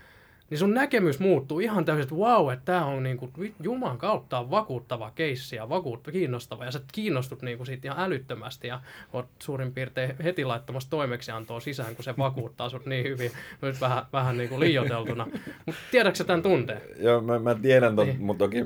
[0.51, 3.29] niin sun näkemys muuttuu ihan täysin, että wow, että tämä on niinku,
[3.63, 6.65] Juman kautta vakuuttava keissi ja vakuutta, kiinnostava.
[6.65, 8.81] Ja sä kiinnostut niinku siitä ihan älyttömästi ja
[9.13, 13.31] oot suurin piirtein heti laittamassa toimeksiantoa sisään, kun se vakuuttaa sut niin hyvin.
[13.61, 15.27] Nyt vähän, vähän niinku liioteltuna.
[15.65, 16.81] Mutta tiedätkö tämän tunteen?
[16.99, 18.21] Joo, mä, mä tiedän, tot, niin.
[18.21, 18.65] mutta toki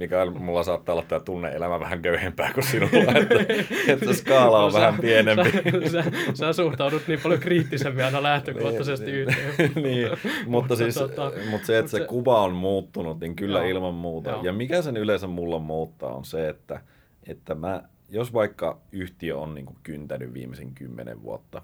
[0.00, 3.34] Mikael, mulla saattaa olla tämä tunne-elämä vähän köyhempää kuin sinulla, että,
[3.92, 5.50] että skaala on no, vähän pienempi.
[5.90, 9.72] Sä, sä, sä suhtaudut niin paljon kriittisemmin aina lähtökohtaisesti niin, yhteen.
[9.82, 10.08] niin,
[10.46, 13.94] mutta, siis, tota, mutta se, että se, se kuva on muuttunut, niin kyllä joo, ilman
[13.94, 14.30] muuta.
[14.30, 14.44] Joo.
[14.44, 16.80] Ja mikä sen yleensä mulla muuttaa on se, että,
[17.26, 21.62] että mä, jos vaikka yhtiö on niin kuin kyntänyt viimeisen kymmenen vuotta,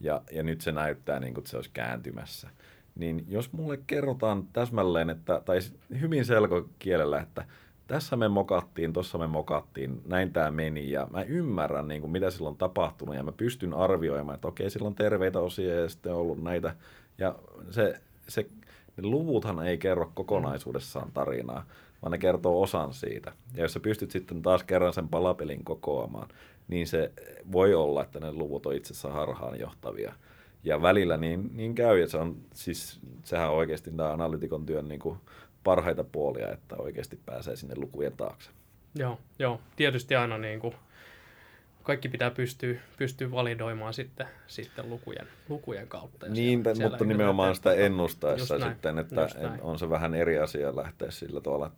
[0.00, 2.48] ja, ja nyt se näyttää niin kuin, että se olisi kääntymässä,
[2.94, 5.58] niin jos mulle kerrotaan täsmälleen, että, tai
[6.00, 7.44] hyvin selkokielellä, että
[7.86, 12.30] tässä me mokattiin, tuossa me mokattiin, näin tämä meni ja mä ymmärrän niin kuin, mitä
[12.30, 16.18] silloin on tapahtunut ja mä pystyn arvioimaan, että okei, silloin terveitä osia ja sitten on
[16.18, 16.76] ollut näitä
[17.18, 17.34] ja
[17.70, 18.46] se, se,
[18.96, 21.66] ne luvuthan ei kerro kokonaisuudessaan tarinaa,
[22.02, 23.32] vaan ne kertoo osan siitä.
[23.54, 26.28] Ja jos sä pystyt sitten taas kerran sen palapelin kokoamaan,
[26.68, 27.12] niin se
[27.52, 30.12] voi olla, että ne luvut on itse asiassa harhaan johtavia.
[30.64, 34.88] Ja välillä niin, niin käy, ja se on, siis, sehän on oikeasti tämä analytikon työn
[34.88, 35.18] niin kuin
[35.66, 38.50] parhaita puolia, että oikeasti pääsee sinne lukujen taakse.
[38.94, 39.60] Joo, joo.
[39.76, 40.74] tietysti aina niin kuin
[41.82, 46.26] kaikki pitää pystyä, pystyä validoimaan sitten, sitten lukujen, lukujen kautta.
[46.26, 49.28] Ja niin, siellä, mutta siellä nimenomaan sitä ennustaessa sitten, että
[49.60, 51.70] on se vähän eri asia lähteä sillä tavalla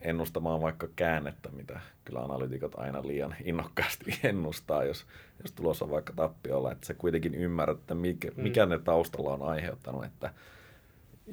[0.00, 5.06] ennustamaan vaikka käännettä, mitä kyllä analytikot aina liian innokkaasti ennustaa, jos,
[5.42, 8.42] jos tulossa on vaikka tappiolla, että se kuitenkin ymmärrät, että mikä, mm.
[8.42, 10.30] mikä ne taustalla on aiheuttanut, että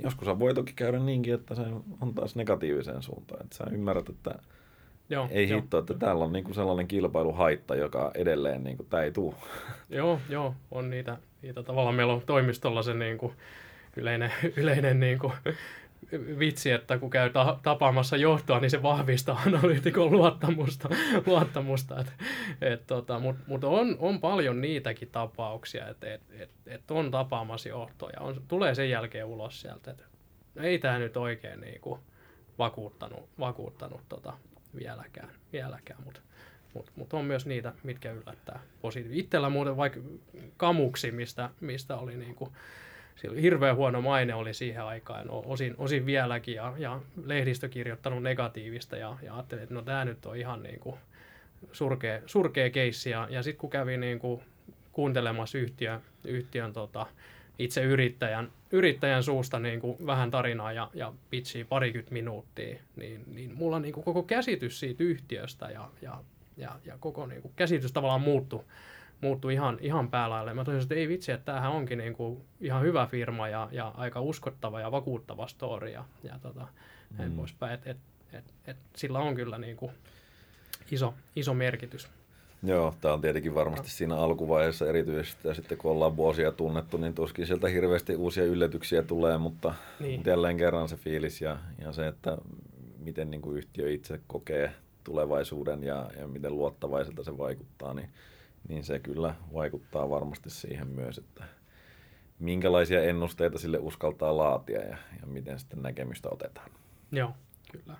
[0.03, 1.61] joskus voi toki käydä niinkin, että se
[2.01, 4.35] on taas negatiiviseen suuntaan, että sä ymmärrät, että
[5.09, 5.55] Joo, ei jo.
[5.55, 9.35] hitto, että täällä on niinku sellainen kilpailuhaitta, joka edelleen niinku, tämä ei tule.
[9.89, 13.33] Joo, joo, on niitä, niitä tavallaan meillä on toimistolla se niinku
[13.95, 15.31] yleinen, yleinen niinku
[16.39, 20.89] vitsi, että kun käy ta- tapaamassa johtoa, niin se vahvistaa analyytikon luottamusta.
[21.25, 21.99] luottamusta.
[21.99, 22.13] Et,
[22.61, 27.69] et, tota, Mutta mut on, on paljon niitäkin tapauksia, että et, et, et on tapaamassa
[27.69, 30.03] johtoa ja on, tulee sen jälkeen ulos sieltä, että
[30.55, 31.99] ei tämä nyt oikein niinku
[32.59, 34.33] vakuuttanut, vakuuttanut tota,
[34.75, 36.21] vieläkään, vieläkään mutta
[36.75, 39.19] mutta mut on myös niitä, mitkä yllättää positiivisesti.
[39.19, 39.99] Itsellä muuten vaikka
[40.57, 42.53] kamuksi, mistä, mistä oli niinku,
[43.15, 48.97] sillä hirveän huono maine oli siihen aikaan, osin, osin vieläkin, ja, ja lehdistö kirjoittanut negatiivista,
[48.97, 50.95] ja, ja ajattelin, että no tämä nyt on ihan niin kuin
[51.71, 54.41] surkea, surkea keissi, ja, ja sitten kun kävin niin kuin
[54.91, 57.05] kuuntelemassa yhtiön, yhtiön tota,
[57.59, 63.55] itse yrittäjän, yrittäjän suusta niin kuin vähän tarinaa ja, ja pitchiä parikymmentä minuuttia, niin, niin
[63.55, 66.23] mulla niin kuin koko käsitys siitä yhtiöstä ja, ja,
[66.57, 68.63] ja, ja koko niin kuin käsitys tavallaan muuttui
[69.21, 70.53] muuttui ihan, ihan päälaille.
[70.53, 73.91] Mä toisin, että ei vitsi, että tämähän onkin niin kuin ihan hyvä firma ja, ja
[73.97, 76.67] aika uskottava ja vakuuttava story ja, ja tota,
[77.17, 77.35] näin mm.
[77.37, 77.73] poispäin.
[77.73, 77.97] Et, et,
[78.33, 79.91] et, et, sillä on kyllä niin kuin
[80.91, 82.09] iso, iso merkitys.
[82.63, 87.13] Joo, tämä on tietenkin varmasti siinä alkuvaiheessa erityisesti, ja sitten kun ollaan vuosia tunnettu, niin
[87.13, 90.23] tuskin sieltä hirveästi uusia yllätyksiä tulee, mutta, niin.
[90.25, 92.37] jälleen kerran se fiilis ja, ja se, että
[92.99, 94.73] miten niin kuin yhtiö itse kokee
[95.03, 98.09] tulevaisuuden ja, ja miten luottavaiselta se vaikuttaa, niin
[98.67, 101.43] niin se kyllä vaikuttaa varmasti siihen myös, että
[102.39, 106.71] minkälaisia ennusteita sille uskaltaa laatia ja, ja miten sitten näkemystä otetaan.
[107.11, 107.31] Joo,
[107.71, 107.97] kyllä.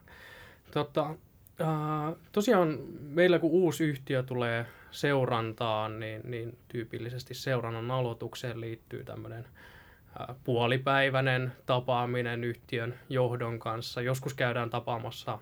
[0.72, 1.16] Tota,
[1.62, 9.46] äh, tosiaan meillä kun uusi yhtiö tulee seurantaan, niin, niin tyypillisesti seurannan aloitukseen liittyy tämmöinen
[10.22, 14.02] äh, puolipäiväinen tapaaminen yhtiön johdon kanssa.
[14.02, 15.40] Joskus käydään tapaamassa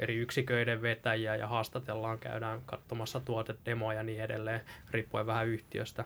[0.00, 4.60] eri yksiköiden vetäjiä ja haastatellaan, käydään katsomassa tuotedemoja ja niin edelleen,
[4.90, 6.04] riippuen vähän yhtiöstä.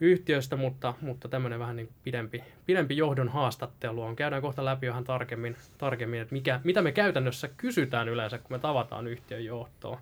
[0.00, 4.16] yhtiöstä mutta, mutta tämmöinen vähän niin pidempi, pidempi johdon haastattelu on.
[4.16, 8.58] Käydään kohta läpi vähän tarkemmin, tarkemmin että mikä, mitä me käytännössä kysytään yleensä, kun me
[8.58, 10.00] tavataan yhtiön johtoa.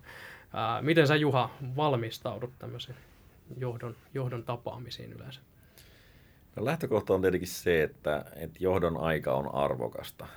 [0.53, 2.95] Ää, miten sä Juha valmistaudut tämmöisiin
[3.57, 5.41] johdon, johdon tapaamisiin yleensä?
[6.55, 10.27] No lähtökohta on tietenkin se, että, että johdon aika on arvokasta.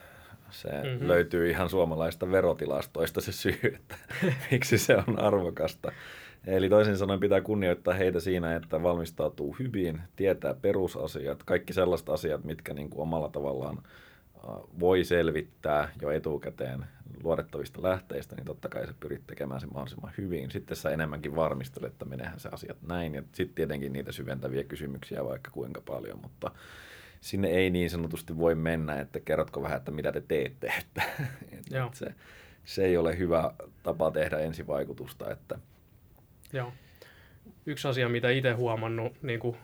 [0.50, 1.08] Se mm-hmm.
[1.08, 3.96] löytyy ihan suomalaista verotilastoista se syy, että
[4.50, 5.92] miksi se on arvokasta.
[6.46, 12.44] Eli toisin sanoen pitää kunnioittaa heitä siinä, että valmistautuu hyvin, tietää perusasiat, kaikki sellaiset asiat,
[12.44, 13.82] mitkä niin kuin omalla tavallaan
[14.80, 16.86] voi selvittää jo etukäteen
[17.22, 20.50] luodettavista lähteistä, niin totta kai sä pyrit tekemään sen mahdollisimman hyvin.
[20.50, 23.14] Sitten sä enemmänkin varmistelet, että menehän se asiat näin.
[23.14, 26.50] Ja sitten tietenkin niitä syventäviä kysymyksiä vaikka kuinka paljon, mutta
[27.20, 30.66] sinne ei niin sanotusti voi mennä, että kerrotko vähän, että mitä te teette.
[30.82, 31.02] Että,
[31.84, 32.14] että se,
[32.64, 33.52] se ei ole hyvä
[33.82, 35.30] tapa tehdä ensivaikutusta.
[35.30, 35.58] Että...
[36.52, 36.72] Joo.
[37.66, 39.56] Yksi asia, mitä itse huomannut niin kuin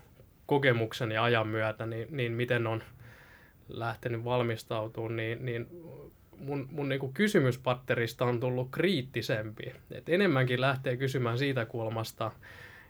[0.47, 2.83] kokemuksen ja ajan myötä, niin, niin miten on
[3.69, 5.67] lähtenyt valmistautumaan, niin, niin
[6.38, 9.73] mun, mun niin kuin kysymyspatterista on tullut kriittisempi.
[9.91, 12.31] Et enemmänkin lähtee kysymään siitä kulmasta,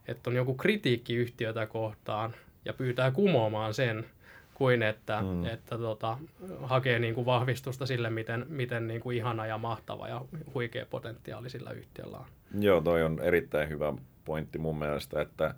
[0.08, 4.04] että on joku kritiikki yhtiötä kohtaan ja pyytää kumoamaan sen–
[4.62, 5.44] kuin että, mm.
[5.44, 6.18] että tota,
[6.62, 11.50] hakee niin kuin vahvistusta sille, miten, miten niin kuin ihana ja mahtava ja huikea potentiaali
[11.50, 12.24] sillä yhtiöllä on.
[12.60, 13.92] Joo, toi on erittäin hyvä
[14.24, 15.54] pointti mun mielestä, että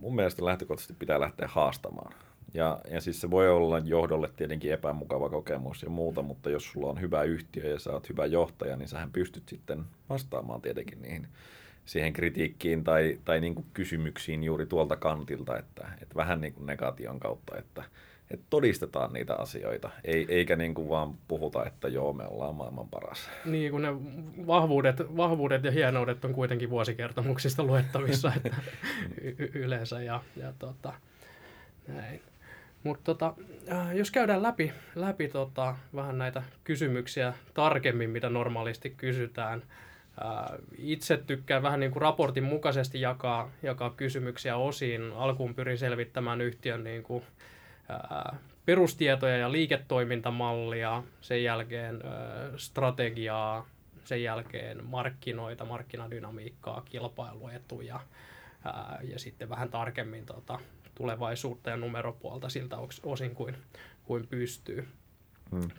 [0.00, 2.14] mun mielestä lähtökohtaisesti pitää lähteä haastamaan.
[2.54, 6.90] Ja, ja siis se voi olla johdolle tietenkin epämukava kokemus ja muuta, mutta jos sulla
[6.90, 11.28] on hyvä yhtiö ja sä oot hyvä johtaja, niin sähän pystyt sitten vastaamaan tietenkin niihin
[11.84, 16.66] siihen kritiikkiin tai, tai niin kuin kysymyksiin juuri tuolta kantilta, että, että vähän niin kuin
[16.66, 17.84] negaation kautta, että,
[18.30, 22.88] että todistetaan niitä asioita, Ei, eikä niin kuin vaan puhuta, että joo, me ollaan maailman
[22.88, 23.30] paras.
[23.44, 23.88] Niin, kun ne
[24.46, 28.56] vahvuudet, vahvuudet ja hienoudet on kuitenkin vuosikertomuksista luettavissa että
[29.20, 30.92] y- yleensä ja, ja tota,
[31.88, 32.20] näin.
[32.84, 33.34] Mutta tota,
[33.72, 39.62] äh, jos käydään läpi, läpi tota, vähän näitä kysymyksiä tarkemmin, mitä normaalisti kysytään,
[40.78, 45.12] itse tykkään vähän niin kuin raportin mukaisesti jakaa, jakaa kysymyksiä osiin.
[45.12, 47.24] Alkuun pyrin selvittämään yhtiön niin kuin,
[47.88, 52.12] ää, perustietoja ja liiketoimintamallia, sen jälkeen ää,
[52.56, 53.66] strategiaa,
[54.04, 58.00] sen jälkeen markkinoita, markkinadynamiikkaa, kilpailuetuja
[58.64, 60.58] ää, ja sitten vähän tarkemmin tota,
[60.94, 63.56] tulevaisuutta ja numeropuolta siltä osin kuin,
[64.04, 64.88] kuin pystyy.
[65.50, 65.70] Hmm.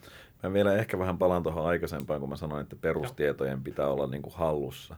[0.43, 4.21] Mä vielä ehkä vähän palaan tuohon aikaisempaan, kun mä sanoin, että perustietojen pitää olla niin
[4.21, 4.95] kuin hallussa.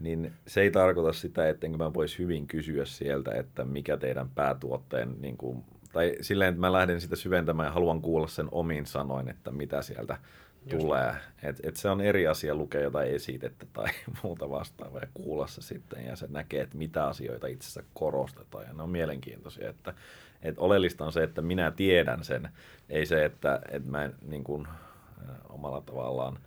[0.00, 5.16] Niin se ei tarkoita sitä, ettenkö mä vois hyvin kysyä sieltä, että mikä teidän päätuotteen
[5.20, 9.28] niin kuin tai silleen, että mä lähden sitä syventämään ja haluan kuulla sen omin sanoin,
[9.28, 10.18] että mitä sieltä
[10.66, 11.14] Just tulee.
[11.42, 13.86] Et, et se on eri asia lukea jotain esitettä tai
[14.22, 18.66] muuta vastaavaa ja kuulla se sitten ja se näkee, että mitä asioita itse asiassa korostetaan
[18.66, 19.70] ja ne on mielenkiintoisia.
[19.70, 19.94] Että,
[20.42, 22.48] et oleellista on se, että minä tiedän sen,
[22.88, 26.38] ei se, että, että mä en niin kuin, äh, omalla tavallaan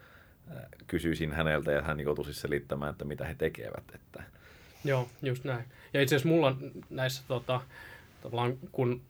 [0.51, 3.83] äh, kysyisin häneltä ja hän niin joutuisi selittämään, että mitä he tekevät.
[3.95, 4.23] Että.
[4.83, 5.65] Joo, just näin.
[5.93, 6.57] Ja itse asiassa mulla
[6.89, 7.61] näissä tota,
[8.71, 9.01] kun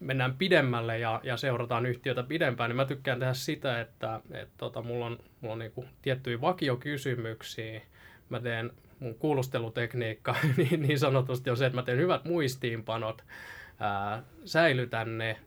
[0.00, 4.82] mennään pidemmälle ja, ja seurataan yhtiötä pidempään, niin mä tykkään tehdä sitä, että et, tota,
[4.82, 7.80] mulla on, mulla on niinku tiettyjä vakiokysymyksiä.
[8.28, 13.24] Mä teen mun kuulustelutekniikka niin, niin sanotusti on se, että mä teen hyvät muistiinpanot,
[13.80, 15.38] ää, säilytän ne,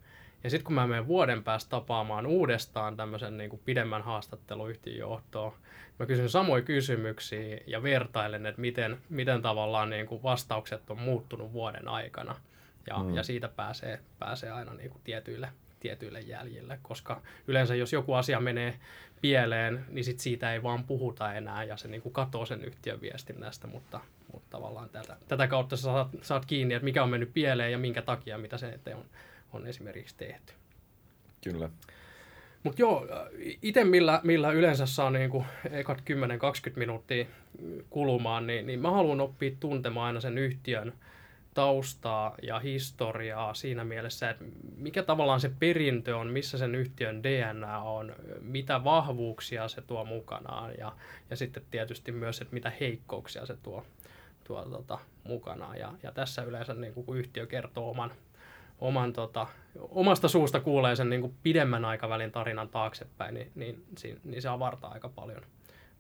[0.44, 5.54] ja sitten kun mä menen vuoden päästä tapaamaan uudestaan tämmöisen niin pidemmän haastatteluyhtiön johtoon,
[6.00, 11.54] mä kysyn samoja kysymyksiä ja vertailen, että miten, miten tavallaan niin kuin vastaukset on muuttunut
[11.54, 12.36] vuoden aikana–
[12.88, 13.16] ja, mm.
[13.16, 18.40] ja siitä pääsee, pääsee aina niin kuin tietyille, tietyille jäljille, koska yleensä jos joku asia
[18.40, 18.80] menee
[19.22, 23.02] pieleen, niin sit siitä ei vaan puhuta enää ja se niin kuin katoo sen yhtiön
[23.02, 24.00] viestinnästä, mutta,
[24.34, 27.78] mutta tavallaan tätä, tätä kautta sä saat, saat kiinni, että mikä on mennyt pieleen ja
[27.78, 29.06] minkä takia, mitä se eteen on,
[29.54, 30.54] on esimerkiksi tehty.
[31.44, 31.70] Kyllä.
[32.64, 33.08] Mutta joo,
[33.62, 36.04] itse millä, millä yleensä saa niinku ekat 10-20
[36.76, 37.26] minuuttia
[37.90, 40.94] kulumaan, niin, niin mä haluan oppia tuntemaan aina sen yhtiön
[41.54, 44.46] taustaa ja historiaa siinä mielessä, että
[44.78, 50.74] mikä tavallaan se perintö on, missä sen yhtiön DNA on, mitä vahvuuksia se tuo mukanaan
[50.78, 50.92] ja,
[51.30, 53.86] ja sitten tietysti myös, että mitä heikkouksia se tuo,
[54.44, 55.78] tuo tota, mukanaan.
[55.78, 58.12] Ja, ja tässä yleensä niin kun yhtiö kertoo oman,
[58.80, 59.48] oman tota,
[59.80, 64.50] omasta suusta kuulee sen niin kuin pidemmän aikavälin tarinan taaksepäin, niin, niin, niin, niin se
[64.50, 65.42] avartaa aika paljon,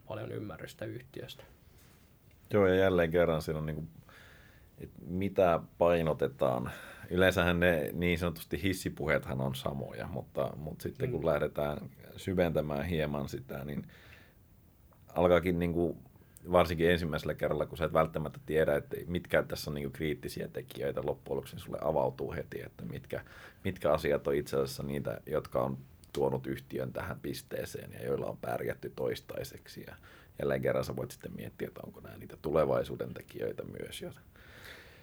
[0.07, 1.43] paljon ymmärrystä yhtiöstä.
[2.53, 3.89] Joo, ja jälleen kerran siinä on niin kuin
[4.83, 6.71] että mitä painotetaan.
[7.09, 11.25] Yleensähän ne niin sanotusti hissipuheethan on samoja, mutta, mutta sitten kun mm.
[11.25, 11.77] lähdetään
[12.17, 13.87] syventämään hieman sitä, niin
[15.15, 15.97] alkaakin niin kuin,
[16.51, 21.01] varsinkin ensimmäisellä kerralla, kun sä et välttämättä tiedä, että mitkä tässä on niin kriittisiä tekijöitä,
[21.05, 23.23] loppujen lopuksi sulle avautuu heti, että mitkä,
[23.63, 25.77] mitkä asiat on itse asiassa niitä, jotka on
[26.13, 29.83] tuonut yhtiön tähän pisteeseen ja joilla on pärjätty toistaiseksi.
[29.87, 29.95] Ja
[30.39, 34.03] jälleen kerran sä voit sitten miettiä, että onko nämä niitä tulevaisuuden tekijöitä myös,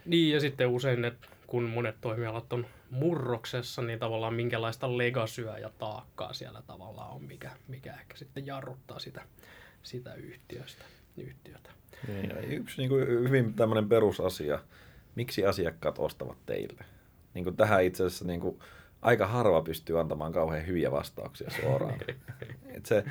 [0.05, 5.71] niin, ja sitten usein, että kun monet toimialat on murroksessa, niin tavallaan minkälaista legasyä ja
[5.79, 9.23] taakkaa siellä tavallaan on, mikä, mikä ehkä sitten jarruttaa sitä,
[9.83, 10.85] sitä yhtiöstä,
[11.17, 11.71] yhtiötä.
[12.09, 14.59] Niin, ja yksi niin kuin hyvin tämmöinen perusasia,
[15.15, 16.85] miksi asiakkaat ostavat teille?
[17.35, 18.59] Niin kuin tähän itse asiassa niin kuin,
[19.03, 21.99] aika harva pystyy antamaan kauhean hyviä vastauksia suoraan.
[22.77, 23.05] Et se,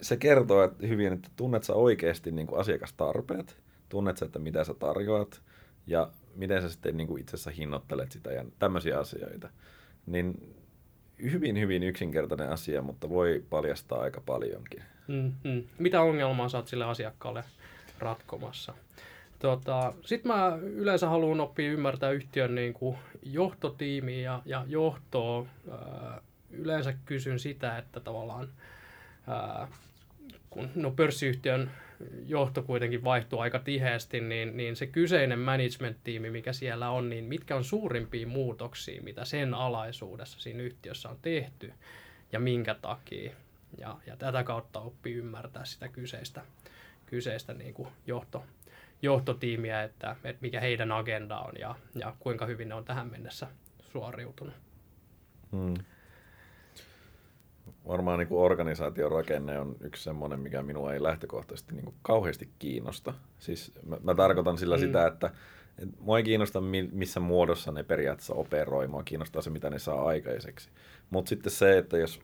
[0.00, 3.56] se kertoo että hyvin, että tunnet sä oikeasti niin kuin asiakastarpeet,
[3.88, 5.42] tunnet sä, että mitä sä tarjoat,
[5.86, 9.50] ja miten sä sitten niin kuin itse asiassa hinnoittelet sitä ja tämmöisiä asioita.
[10.06, 10.54] Niin
[11.22, 14.82] hyvin, hyvin yksinkertainen asia, mutta voi paljastaa aika paljonkin.
[15.08, 15.64] Mm-hmm.
[15.78, 17.44] Mitä ongelmaa saat sille asiakkaalle
[17.98, 18.74] ratkomassa?
[19.38, 25.46] Tota, Sitten mä yleensä haluan oppia ymmärtää yhtiön niin kuin johtotiimiä ja, ja johtoa.
[25.70, 28.48] Ää, yleensä kysyn sitä, että tavallaan
[29.28, 29.68] ää,
[30.50, 31.70] kun no, pörssiyhtiön
[32.26, 37.56] johto kuitenkin vaihtuu aika tiheästi, niin, niin se kyseinen management-tiimi, mikä siellä on, niin mitkä
[37.56, 41.72] on suurimpia muutoksia, mitä sen alaisuudessa siinä yhtiössä on tehty
[42.32, 43.32] ja minkä takia.
[43.78, 46.42] Ja, ja tätä kautta oppii ymmärtää sitä kyseistä,
[47.06, 48.44] kyseistä niin kuin johto,
[49.02, 53.46] johtotiimiä, että, että mikä heidän agenda on ja, ja kuinka hyvin ne on tähän mennessä
[53.92, 54.54] suoriutunut.
[55.52, 55.74] Hmm
[57.88, 62.48] varmaan niin kuin organisaation rakenne on yksi semmoinen, mikä minua ei lähtökohtaisesti niin kuin kauheasti
[62.58, 63.14] kiinnosta.
[63.38, 64.80] Siis mä, mä tarkoitan sillä mm.
[64.80, 65.30] sitä, että
[65.78, 66.60] et mua ei kiinnosta
[66.92, 70.68] missä muodossa ne periaatteessa operoi, mua kiinnostaa se, mitä ne saa aikaiseksi.
[71.10, 72.20] Mutta sitten se, että jos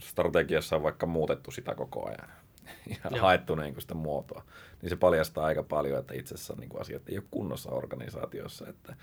[0.00, 2.28] strategiassa on vaikka muutettu sitä koko ajan
[3.04, 3.20] ja Joo.
[3.20, 4.44] haettu niin sitä muotoa,
[4.82, 8.68] niin se paljastaa aika paljon, että itse asiassa niin kuin asiat ei ole kunnossa organisaatiossa,
[8.68, 8.96] että,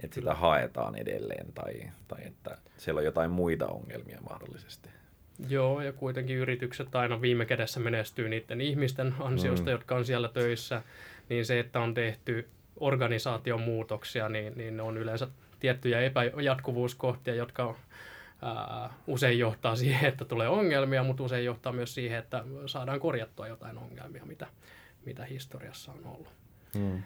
[0.00, 4.88] että sitä haetaan edelleen tai, tai että siellä on jotain muita ongelmia mahdollisesti.
[5.48, 9.72] Joo, ja kuitenkin yritykset aina viime kädessä menestyy niiden ihmisten ansiosta, mm.
[9.72, 10.82] jotka on siellä töissä,
[11.28, 12.48] niin se, että on tehty
[12.80, 15.28] organisaation muutoksia, niin, niin ne on yleensä
[15.60, 17.76] tiettyjä epäjatkuvuuskohtia, jotka
[18.42, 23.48] ää, usein johtaa siihen, että tulee ongelmia, mutta usein johtaa myös siihen, että saadaan korjattua
[23.48, 24.46] jotain ongelmia, mitä,
[25.04, 26.32] mitä historiassa on ollut.
[26.78, 27.02] Hmm.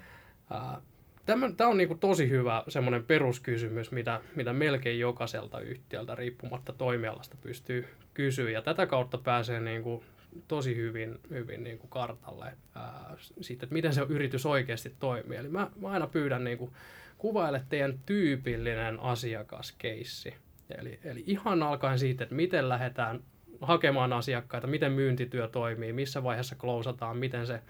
[1.27, 7.37] Tämä on niin kuin tosi hyvä semmoinen peruskysymys, mitä, mitä melkein jokaiselta yhtiöltä riippumatta toimialasta
[7.43, 7.89] pystyy
[8.19, 8.51] kysyä.
[8.51, 10.05] Ja tätä kautta pääsee niin kuin
[10.49, 15.39] tosi hyvin, hyvin niin kuin kartalle ää, siitä, että miten se yritys oikeasti toimii.
[15.39, 16.71] Eli mä, mä aina pyydän niin kuin,
[17.19, 20.35] kuvaile teidän tyypillinen asiakaskeissi.
[20.79, 23.21] Eli, eli ihan alkaen siitä, että miten lähdetään
[23.61, 27.61] hakemaan asiakkaita, miten myyntityö toimii, missä vaiheessa klousataan, miten se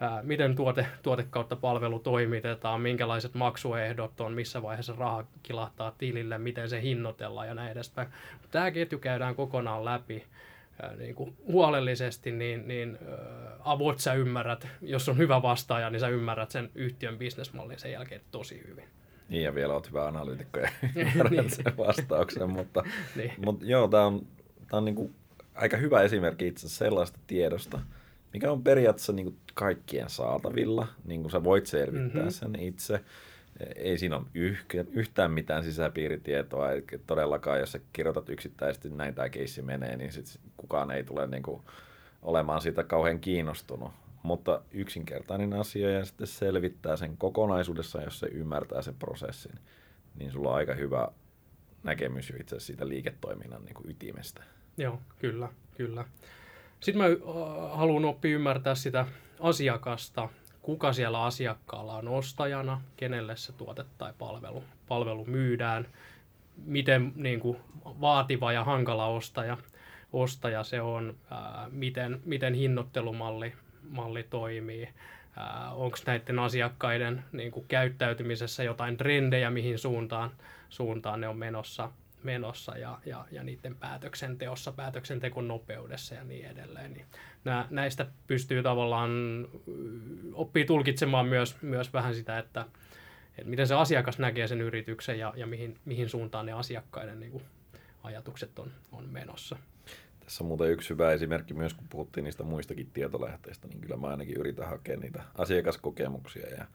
[0.00, 6.38] ää, miten tuote, tuote kautta palvelu toimitetaan, minkälaiset maksuehdot on, missä vaiheessa raha kilahtaa tilille,
[6.38, 8.08] miten se hinnoitellaan ja näin edespäin.
[8.50, 10.24] Tämä ketju käydään kokonaan läpi
[10.98, 13.18] niin kuin huolellisesti, niin, niin äh,
[13.64, 18.20] avot sä ymmärrät, jos on hyvä vastaaja, niin sä ymmärrät sen yhtiön bisnesmallin sen jälkeen
[18.30, 18.84] tosi hyvin.
[19.28, 21.50] Niin, ja vielä oot hyvä analyytikko ja ymmärrät niin.
[21.50, 22.82] sen vastauksen, mutta,
[23.16, 23.32] niin.
[23.44, 24.26] mutta joo, tämä on,
[24.70, 25.14] tää on niin kuin
[25.54, 27.80] aika hyvä esimerkki itse asiassa sellaista tiedosta,
[28.36, 32.30] mikä on periaatteessa niin kuin kaikkien saatavilla, niin kuin sä voit selvittää mm-hmm.
[32.30, 33.00] sen itse.
[33.76, 34.24] Ei siinä ole
[34.92, 40.40] yhtään mitään sisäpiiritietoa, eli todellakaan jos sä kirjoitat yksittäisesti näin tämä keissi menee, niin sit
[40.56, 41.62] kukaan ei tule niin kuin
[42.22, 43.90] olemaan siitä kauhean kiinnostunut.
[44.22, 49.58] Mutta yksinkertainen asia ja sitten selvittää sen kokonaisuudessa, jos se ymmärtää sen prosessin,
[50.18, 51.08] niin sulla on aika hyvä
[51.82, 54.42] näkemys itse siitä liiketoiminnan niin kuin ytimestä.
[54.76, 56.04] Joo, kyllä, kyllä.
[56.80, 57.08] Sitten mä
[57.70, 59.06] haluan oppia ymmärtää sitä
[59.40, 60.28] asiakasta,
[60.62, 65.86] kuka siellä asiakkaalla on ostajana, kenelle se tuote tai palvelu, palvelu myydään,
[66.64, 69.56] miten niin kuin, vaativa ja hankala ostaja,
[70.12, 73.52] ostaja se on, ää, miten, miten hinnoittelumalli
[73.90, 74.88] malli toimii,
[75.74, 80.30] onko näiden asiakkaiden niin kuin, käyttäytymisessä jotain trendejä, mihin suuntaan,
[80.68, 81.90] suuntaan ne on menossa,
[82.22, 86.92] menossa ja, ja, ja niiden päätöksenteossa, päätöksentekon nopeudessa ja niin edelleen.
[86.92, 87.06] Niin
[87.44, 89.10] nää, näistä pystyy tavallaan,
[90.32, 92.66] oppii tulkitsemaan myös, myös vähän sitä, että,
[93.38, 97.32] että miten se asiakas näkee sen yrityksen ja, ja mihin, mihin suuntaan ne asiakkaiden niin
[97.32, 97.44] kuin,
[98.02, 99.56] ajatukset on, on menossa.
[100.20, 104.06] Tässä on muuten yksi hyvä esimerkki myös, kun puhuttiin niistä muistakin tietolähteistä, niin kyllä mä
[104.06, 106.66] ainakin yritän hakea niitä asiakaskokemuksia ja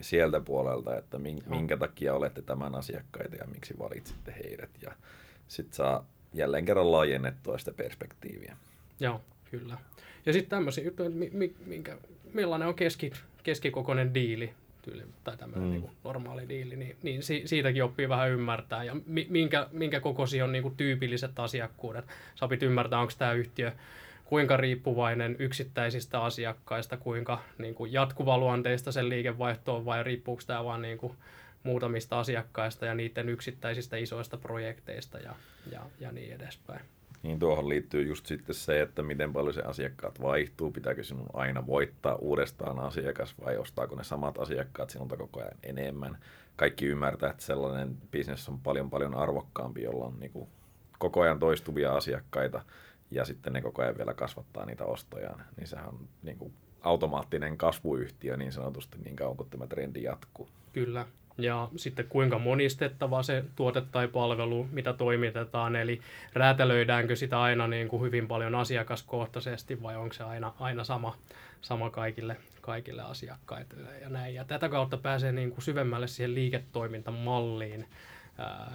[0.00, 4.70] sieltä puolelta, että minkä takia olette tämän asiakkaita ja miksi valitsitte heidät.
[4.82, 4.92] Ja
[5.48, 8.56] sitten saa jälleen kerran laajennettua sitä perspektiiviä.
[9.00, 9.78] Joo, kyllä.
[10.26, 11.10] Ja sitten tämmöisiä juttuja,
[11.66, 11.98] minkä,
[12.34, 15.70] millainen on keski, keskikokoinen diili tyyli, tai tämmöinen mm.
[15.70, 18.84] niin normaali diili, niin, niin si, siitäkin oppii vähän ymmärtää.
[18.84, 18.96] Ja
[19.28, 22.04] minkä, minkä kokoisia on niin kuin tyypilliset asiakkuudet.
[22.34, 23.72] Sä opit ymmärtää, onko tämä yhtiö
[24.30, 30.82] kuinka riippuvainen yksittäisistä asiakkaista, kuinka niin kuin jatkuvaluonteista sen liikevaihto on vai riippuuko tämä vain
[30.82, 31.12] niin kuin
[31.62, 35.34] muutamista asiakkaista ja niiden yksittäisistä isoista projekteista ja,
[35.72, 36.80] ja, ja niin edespäin.
[37.22, 41.66] Niin tuohon liittyy just sitten se, että miten paljon se asiakkaat vaihtuu, pitääkö sinun aina
[41.66, 46.18] voittaa uudestaan asiakas vai ostaako ne samat asiakkaat sinulta koko ajan enemmän.
[46.56, 50.48] Kaikki ymmärtää, että sellainen bisnes on paljon paljon arvokkaampi, jolla on niin kuin
[50.98, 52.62] koko ajan toistuvia asiakkaita
[53.10, 57.56] ja sitten ne koko ajan vielä kasvattaa niitä ostojaan, niin sehän on niin kuin automaattinen
[57.56, 60.48] kasvuyhtiö niin sanotusti niin kauan kuin tämä trendi jatkuu.
[60.72, 61.06] Kyllä.
[61.38, 66.00] Ja sitten kuinka monistettava se tuote tai palvelu, mitä toimitetaan, eli
[66.32, 71.16] räätälöidäänkö sitä aina niin kuin hyvin paljon asiakaskohtaisesti vai onko se aina, aina sama,
[71.60, 74.34] sama kaikille, kaikille asiakkaille ja näin.
[74.34, 77.86] Ja tätä kautta pääsee niin kuin syvemmälle siihen liiketoimintamalliin,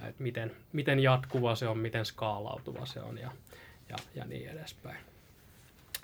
[0.08, 3.30] että miten, miten jatkuva se on, miten skaalautuva se on ja,
[3.88, 4.98] ja, ja niin edespäin.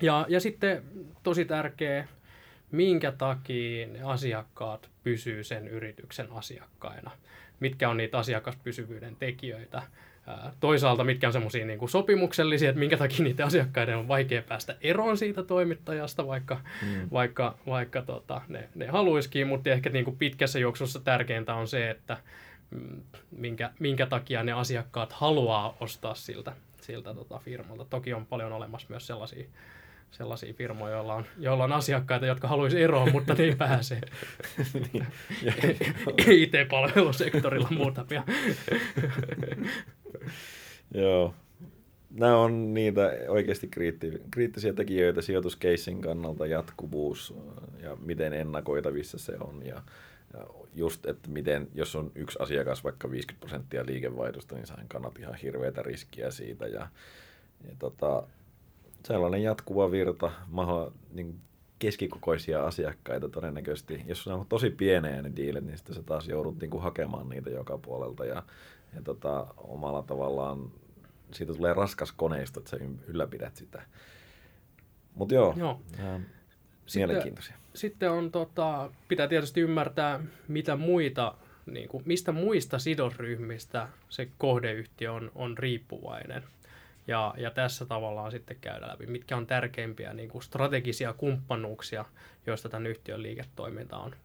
[0.02, 0.82] Ja, ja sitten
[1.22, 2.08] tosi tärkeä,
[2.70, 7.10] minkä takia ne asiakkaat pysyy sen yrityksen asiakkaina.
[7.60, 9.82] Mitkä on niitä asiakaspysyvyyden tekijöitä.
[10.60, 15.16] Toisaalta mitkä on semmoisia niin sopimuksellisia, että minkä takia niiden asiakkaiden on vaikea päästä eroon
[15.16, 17.08] siitä toimittajasta, vaikka, mm.
[17.12, 21.90] vaikka, vaikka tota, ne, ne haluisikin, mutta ehkä niin kuin pitkässä juoksussa tärkeintä on se,
[21.90, 22.16] että
[22.70, 27.84] mm, minkä, minkä takia ne asiakkaat haluaa ostaa siltä, siltä tota firmalta.
[27.84, 29.48] Toki on paljon olemassa myös sellaisia,
[30.10, 34.00] sellaisia firmoja, joilla on, joilla on asiakkaita, jotka haluaisi eroa, mutta ne ei pääse.
[34.92, 35.06] niin.
[36.42, 38.24] IT-palvelusektorilla muutamia.
[40.94, 41.34] Joo.
[42.10, 43.68] Nämä on niitä oikeasti
[44.30, 47.34] kriittisiä tekijöitä sijoituskeissin kannalta, jatkuvuus
[47.82, 49.66] ja miten ennakoitavissa se on.
[49.66, 49.82] Ja
[50.74, 55.34] just, että miten, jos on yksi asiakas vaikka 50 prosenttia liikevaihdosta, niin sain kannat ihan
[55.34, 56.66] hirveätä riskiä siitä.
[56.66, 56.88] Ja,
[57.68, 58.22] ja tota,
[59.04, 61.40] sellainen jatkuva virta, maha, niin
[61.78, 64.02] keskikokoisia asiakkaita todennäköisesti.
[64.06, 67.50] Jos on tosi pienejä ne diilit, niin sitten sä taas joudut niin kuin hakemaan niitä
[67.50, 68.42] joka puolelta ja,
[68.94, 70.70] ja tota, omalla tavallaan
[71.32, 72.76] siitä tulee raskas koneisto, että sä
[73.06, 73.82] ylläpidät sitä.
[75.14, 75.80] Mutta joo, Joo.
[75.98, 76.20] ää,
[76.86, 77.56] Sitten- mielenkiintoisia.
[77.74, 81.34] Sitten on, tota, pitää tietysti ymmärtää, mitä muita,
[81.66, 86.42] niin kuin, mistä muista sidosryhmistä se kohdeyhtiö on, on riippuvainen.
[87.06, 92.04] Ja, ja tässä tavallaan sitten käydä läpi, mitkä on tärkeimpiä niin kuin strategisia kumppanuuksia,
[92.46, 94.16] joista tämän yhtiön liiketoiminta on,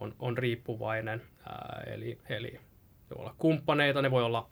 [0.00, 1.22] on, on riippuvainen.
[1.46, 2.50] Ää, eli, eli
[3.10, 4.48] ne voi olla kumppaneita, ne voi olla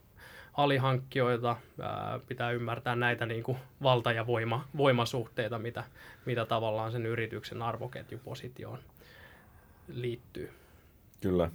[0.55, 5.85] alihankkijoita, ää, pitää ymmärtää näitä niin kuin valta- ja voima, voimasuhteita, mitä,
[6.27, 8.79] mitä tavallaan sen yrityksen arvoketjupositioon
[9.95, 10.51] liittyy.
[11.21, 11.51] Kyllä.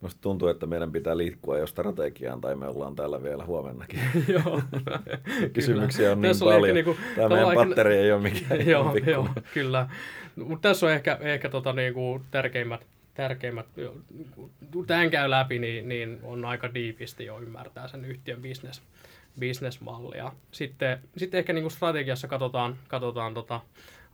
[0.00, 4.00] Musta tuntuu, että meidän pitää liikkua jo strategiaan, tai me ollaan täällä vielä huomennakin.
[4.28, 4.62] Joo.
[5.54, 6.74] Kysymyksiä on niin Tässä paljon.
[6.74, 9.88] niinku- Tämä meidän ehkä- patteri ei ole mikään joo, joo, kyllä.
[10.36, 13.66] Mutta tässä on ehkä, ehkä tota niinku tärkeimmät, tärkeimmät,
[14.72, 18.82] kun tämän käy läpi, niin, niin on aika diipisti jo ymmärtää sen yhtiön business,
[19.40, 20.32] businessmallia.
[20.50, 23.60] Sitten, sitten ehkä niinku strategiassa katsotaan, katsotaan tota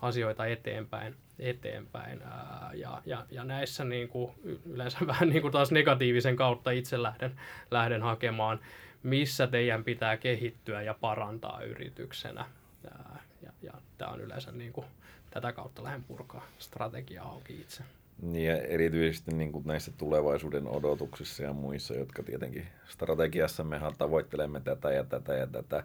[0.03, 2.23] asioita eteenpäin, eteenpäin.
[2.23, 4.35] Ää, ja, ja, ja, näissä niinku
[4.67, 7.41] yleensä vähän niinku taas negatiivisen kautta itse lähden,
[7.71, 8.61] lähden hakemaan,
[9.03, 12.45] missä teidän pitää kehittyä ja parantaa yrityksenä.
[12.91, 14.87] Ää, ja, ja tämä on yleensä niin kuin,
[15.31, 17.83] tätä kautta lähden purkaa strategiaa auki itse.
[18.23, 24.61] Niin ja erityisesti niin kuin näissä tulevaisuuden odotuksissa ja muissa, jotka tietenkin strategiassa mehän tavoittelemme
[24.61, 25.85] tätä ja tätä ja tätä,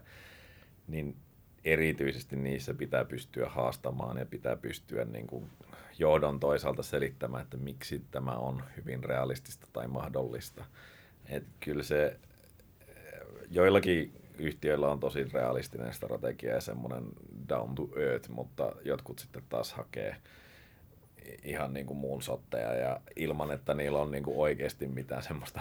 [0.88, 1.16] niin
[1.64, 5.50] erityisesti niissä pitää pystyä haastamaan ja pitää pystyä niin kuin
[5.98, 10.64] johdon toisaalta selittämään, että miksi tämä on hyvin realistista tai mahdollista.
[11.28, 12.16] Et kyllä se
[13.50, 17.04] joillakin yhtiöillä on tosi realistinen strategia ja semmoinen
[17.48, 20.16] down to earth, mutta jotkut sitten taas hakee
[21.44, 25.60] ihan niin kuin muun sotteja ja ilman, että niillä on niin kuin oikeasti mitään semmoista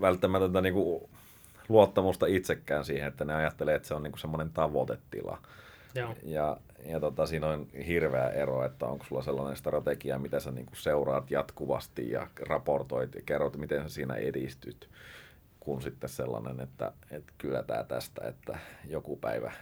[0.00, 1.10] välttämätöntä niin kuin
[1.68, 5.38] luottamusta itsekään siihen, että ne ajattelee, että se on niin kuin semmoinen tavoitetila.
[5.94, 6.14] Joo.
[6.22, 10.74] Ja, ja tota, siinä on hirveä ero, että onko sulla sellainen strategia, mitä sä niinku
[10.74, 14.88] seuraat jatkuvasti ja raportoit ja kerrot, miten sä siinä edistyt,
[15.60, 18.58] kun sitten sellainen, että, että kyllä tämä tästä, että
[18.88, 19.52] joku päivä.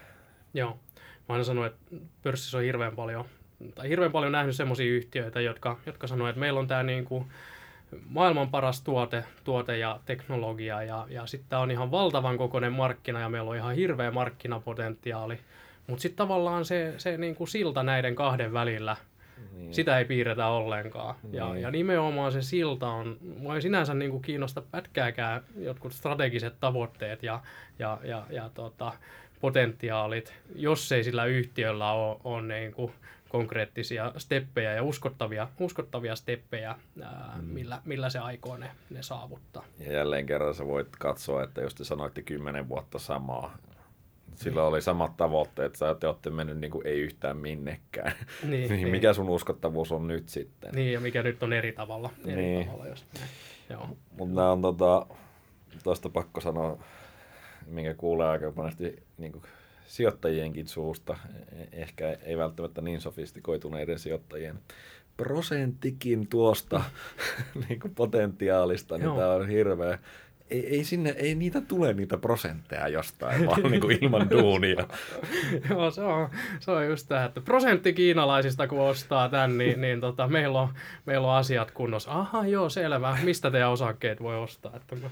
[0.54, 0.78] Joo.
[1.28, 3.24] Mä aina sanon, että pörssissä on hirveän paljon,
[3.74, 7.26] tai hirveän paljon nähnyt semmoisia yhtiöitä, jotka, jotka sanoo, että meillä on tämä niin kuin
[8.09, 13.20] maailman paras tuote, tuote ja teknologia, ja, ja sitten tämä on ihan valtavan kokoinen markkina,
[13.20, 15.38] ja meillä on ihan hirveä markkinapotentiaali.
[15.86, 18.96] Mutta sitten tavallaan se, se niin kuin silta näiden kahden välillä,
[19.52, 19.74] Niin.
[19.74, 21.14] sitä ei piirretä ollenkaan.
[21.32, 21.62] Ja, Niin.
[21.62, 27.22] ja nimenomaan se silta on, mua ei sinänsä niin kuin kiinnosta pätkääkään jotkut strategiset tavoitteet
[27.22, 27.40] ja,
[27.78, 28.92] ja, ja, ja tota,
[29.40, 32.92] potentiaalit, jos ei sillä yhtiöllä ole, ole niin kuin
[33.39, 37.45] konkreettisia steppejä ja uskottavia, uskottavia steppejä, ää, Mm.
[37.45, 39.64] millä, millä se aikoo ne, ne saavuttaa.
[39.78, 43.59] Ja jälleen kerran sä voit katsoa, että jos te sanoitte kymmenen vuotta samaa,
[44.34, 48.12] sillä oli samat tavoitteet, sä te olette mennyt niin kuin ei yhtään minnekään.
[48.43, 50.74] Niin, niin, mikä sun uskottavuus on nyt sitten?
[50.74, 52.11] Niin, ja mikä nyt on eri tavalla.
[52.26, 52.66] Eri Niin.
[52.66, 53.07] tavalla jos.
[54.18, 55.07] Mutta nämä on tota,
[55.84, 56.78] tuosta pakko sanoa,
[57.66, 59.45] minkä kuulee aika monesti niin kuin
[59.87, 61.16] sijoittajienkin suusta,
[61.53, 64.59] e- ehkä ei välttämättä niin sofistikoituneiden sijoittajien.
[65.16, 66.84] Prosenttikin tuosta
[67.68, 69.16] niin kuin potentiaalista, niin Joo.
[69.16, 69.99] tämä on hirveä.
[70.51, 74.87] Ei, ei, sinne, ei niitä tule niitä prosentteja jostain, vaan niin kuin ilman duunia.
[75.70, 76.28] Joo, se on,
[76.61, 80.68] se on just tämä, että prosentti kiinalaisista kun ostaa tämän, niin, niin tota, meillä, on,
[81.07, 82.12] meillä on asiat kunnossa.
[82.12, 83.18] Aha, joo, selvä.
[83.22, 84.72] Mistä teidän osakkeet voi ostaa?
[84.76, 85.11] Että mä,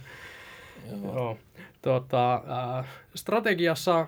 [1.03, 1.39] joo.
[1.85, 2.35] Tota,
[2.79, 4.07] äh, strategiassa äh,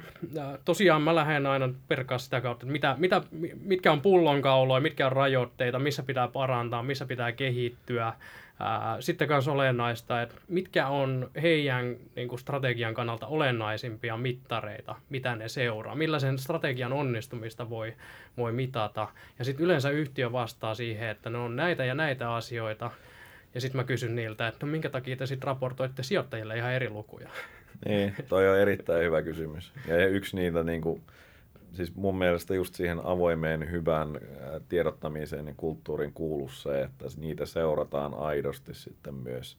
[0.64, 5.06] tosiaan mä lähden aina perkaa sitä kautta, että mitä, mitä, mi- mitkä on pullonkauloja, mitkä
[5.06, 8.12] on rajoitteita, missä pitää parantaa, missä pitää kehittyä.
[8.60, 15.36] Ää, Sitten myös olennaista, että mitkä on heidän niin kuin strategian kannalta olennaisimpia mittareita, mitä
[15.36, 17.94] ne seuraa, millaisen strategian onnistumista voi,
[18.36, 19.08] voi mitata.
[19.38, 22.90] Ja sitten yleensä yhtiö vastaa siihen, että ne on näitä ja näitä asioita.
[23.54, 26.90] Ja sitten mä kysyn niiltä, että no minkä takia te sitten raportoitte sijoittajille ihan eri
[26.90, 27.28] lukuja.
[27.86, 29.72] Niin, toi on erittäin hyvä kysymys.
[29.88, 31.02] Ja yksi niitä, niin kuin,
[31.72, 34.08] siis mun mielestä just siihen avoimeen hyvän
[34.40, 39.58] ää, tiedottamiseen ja kulttuurin kuuluu se, että niitä seurataan aidosti sitten myös.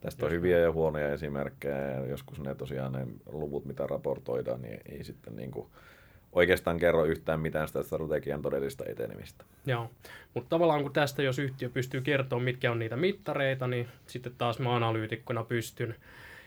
[0.00, 4.80] Tästä on hyviä ja huonoja esimerkkejä ja joskus ne tosiaan ne luvut, mitä raportoidaan, niin
[4.86, 5.66] ei sitten niin kuin
[6.32, 9.44] oikeastaan kerro yhtään mitään sitä strategian todellista etenemistä.
[9.66, 9.90] Joo,
[10.34, 14.58] mutta tavallaan kun tästä, jos yhtiö pystyy kertomaan, mitkä on niitä mittareita, niin sitten taas
[14.58, 15.94] mä analyytikkona pystyn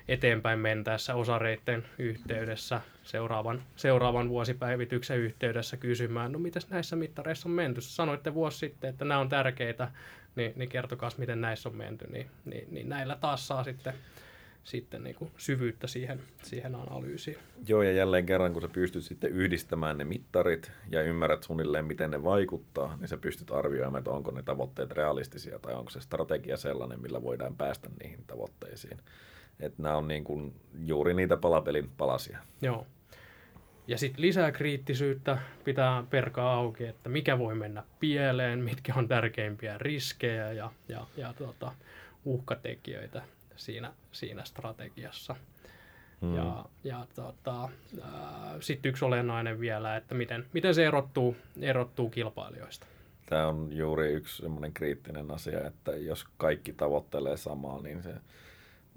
[0.08, 7.82] eteenpäin mentäessä osareiden yhteydessä seuraavan, seuraavan vuosipäivityksen yhteydessä kysymään, no mitäs näissä mittareissa on menty?
[7.82, 9.92] Sanoitte vuosi sitten, että nämä on tärkeitä,
[10.36, 12.08] niin, niin kertokaa, miten näissä on menty.
[12.08, 13.94] Niin, niin, niin näillä taas saa sitten,
[14.64, 17.38] sitten niin kuin syvyyttä siihen, siihen analyysiin.
[17.68, 22.12] Joo, ja jälleen kerran, kun sä pystyt sitten yhdistämään ne mittarit ja ymmärrät suunnilleen, miten
[22.12, 26.58] ne vaikuttaa, niin sä pystyt arvioimaan, että onko ne tavoitteet realistisia tai onko se strategia
[26.58, 28.98] sellainen, millä voidaan päästä niihin tavoitteisiin.
[29.62, 30.54] Että nämä on niin kuin
[30.86, 32.40] juuri niitä palapelin palasia.
[32.62, 32.88] Joo.
[33.88, 39.78] Ja sitten lisää kriittisyyttä pitää perkaa auki, että mikä voi mennä pieleen, mitkä on tärkeimpiä
[39.78, 41.72] riskejä ja, ja, ja tota,
[42.26, 43.22] uhkatekijöitä
[43.56, 45.36] siinä, siinä strategiassa.
[46.22, 46.36] Hmm.
[46.36, 47.70] Ja, ja tota,
[48.60, 52.88] sitten yksi olennainen vielä, että miten, miten se erottuu, erottuu kilpailijoista.
[53.26, 58.14] Tämä on juuri yksi semmoinen kriittinen asia, että jos kaikki tavoittelee samaa, niin se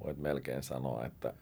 [0.04, 1.34] voit melkein sanoa, että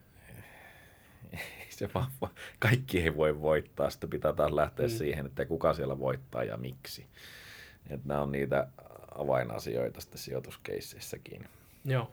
[1.69, 2.11] se vaan,
[2.59, 3.91] kaikki ei voi voittaa.
[3.91, 4.97] Sitten pitää taas lähteä hmm.
[4.97, 7.07] siihen, että kuka siellä voittaa ja miksi.
[7.91, 8.69] Että nämä on niitä
[9.19, 11.49] avainasioita sitten sijoituskeisseissäkin.
[11.85, 12.13] Joo.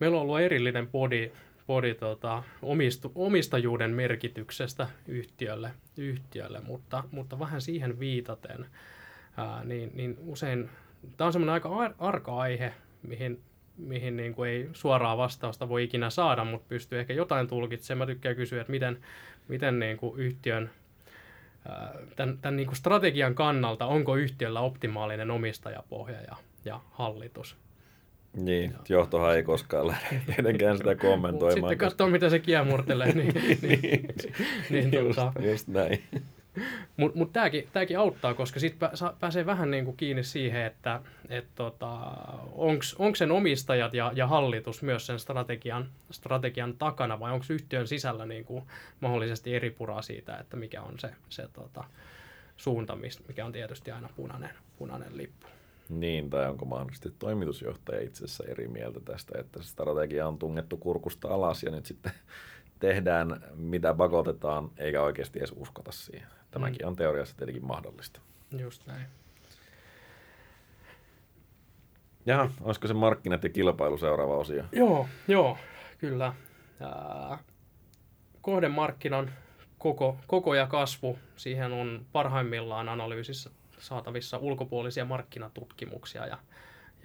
[0.00, 1.32] Meillä on ollut erillinen podi,
[1.66, 8.66] podi tota, omistu, omistajuuden merkityksestä yhtiölle, yhtiölle mutta, mutta vähän siihen viitaten,
[9.36, 10.70] ää, niin, niin usein
[11.16, 13.40] tämä on semmoinen aika ar- arka aihe, mihin,
[13.78, 18.08] mihin niin kuin ei suoraa vastausta voi ikinä saada, mutta pystyy ehkä jotain tulkitsemaan.
[18.08, 18.98] Mä tykkään kysyä, että miten,
[19.48, 20.70] miten niin kuin yhtiön
[22.16, 27.56] tämän, tämän niin kuin strategian kannalta, onko yhtiöllä optimaalinen omistajapohja ja, ja hallitus.
[28.36, 31.72] Niin, johtohan ei koskaan lähde tietenkään sitä kommentoimaan.
[31.72, 33.12] Sitten katsoo, mitä se kiemurtelee.
[33.12, 34.10] niin, niin, niin,
[34.70, 36.02] niin, just, tota, just näin.
[36.96, 38.88] Mutta mut tämäkin, auttaa, koska sitten
[39.20, 41.98] pääsee vähän niinku kiinni siihen, että et tota,
[42.98, 48.26] onko sen omistajat ja, ja hallitus myös sen strategian, strategian takana vai onko yhtiön sisällä
[48.26, 48.66] niinku
[49.00, 51.84] mahdollisesti eri puraa siitä, että mikä on se, se tota,
[52.56, 52.98] suunta,
[53.28, 55.46] mikä on tietysti aina punainen, punainen lippu.
[55.88, 60.76] Niin, tai onko mahdollisesti toimitusjohtaja itse asiassa eri mieltä tästä, että se strategia on tungettu
[60.76, 62.12] kurkusta alas ja nyt sitten
[62.78, 66.28] tehdään mitä pakotetaan, eikä oikeasti edes uskota siihen.
[66.50, 66.88] Tämäkin mm.
[66.88, 68.20] on teoriassa tietenkin mahdollista.
[68.58, 69.06] Just näin.
[72.26, 74.64] Jaha, olisiko se markkinat ja kilpailu seuraava osio?
[74.72, 75.58] Joo, joo,
[75.98, 76.32] kyllä.
[76.80, 77.38] Ää,
[78.40, 79.30] kohdemarkkinan
[79.78, 86.38] koko, koko ja kasvu, siihen on parhaimmillaan analyysissä saatavissa ulkopuolisia markkinatutkimuksia ja,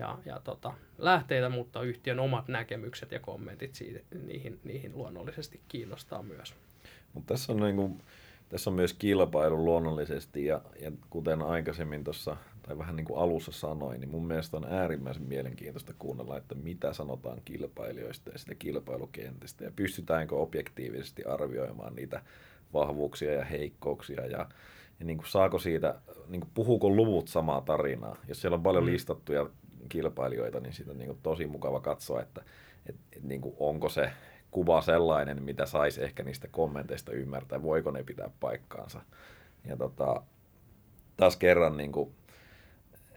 [0.01, 6.23] ja, ja tota, lähteitä, mutta yhtiön omat näkemykset ja kommentit siitä, niihin, niihin luonnollisesti kiinnostaa
[6.23, 6.55] myös.
[7.13, 8.01] Mutta tässä on, niin kuin,
[8.49, 12.37] tässä on myös kilpailu luonnollisesti ja, ja kuten aikaisemmin tuossa
[12.67, 16.93] tai vähän niin kuin alussa sanoin, niin mun mielestä on äärimmäisen mielenkiintoista kuunnella, että mitä
[16.93, 22.21] sanotaan kilpailijoista ja sitä kilpailukentistä ja pystytäänkö objektiivisesti arvioimaan niitä
[22.73, 24.47] vahvuuksia ja heikkouksia ja
[25.01, 25.95] ja niin kuin saako siitä,
[26.27, 28.15] niin kuin puhuuko luvut samaa tarinaa.
[28.27, 28.91] Jos siellä on paljon mm.
[28.91, 29.49] listattuja
[29.89, 32.41] kilpailijoita, niin siitä on niin kuin tosi mukava katsoa, että
[32.85, 34.11] et, et niin kuin onko se
[34.51, 39.01] kuva sellainen, mitä saisi ehkä niistä kommenteista ymmärtää, voiko ne pitää paikkaansa.
[39.65, 40.23] Ja tota,
[41.17, 42.11] taas kerran niin kuin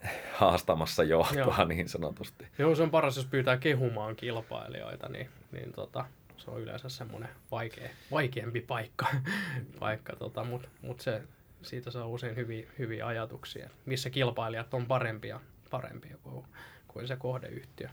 [0.40, 1.64] haastamassa johtoa Joo.
[1.64, 2.46] niin sanotusti.
[2.58, 6.04] Joo, se on paras, jos pyytää kehumaan kilpailijoita, niin, niin tota,
[6.36, 9.06] se on yleensä semmoinen vaikea, vaikeampi paikka,
[9.80, 11.22] paikka tota, mutta mut se,
[11.62, 15.40] siitä saa usein hyviä, hyviä ajatuksia, missä kilpailijat on parempia,
[15.74, 16.44] parempia kuin,
[16.88, 17.88] kuin se kohdeyhtiö.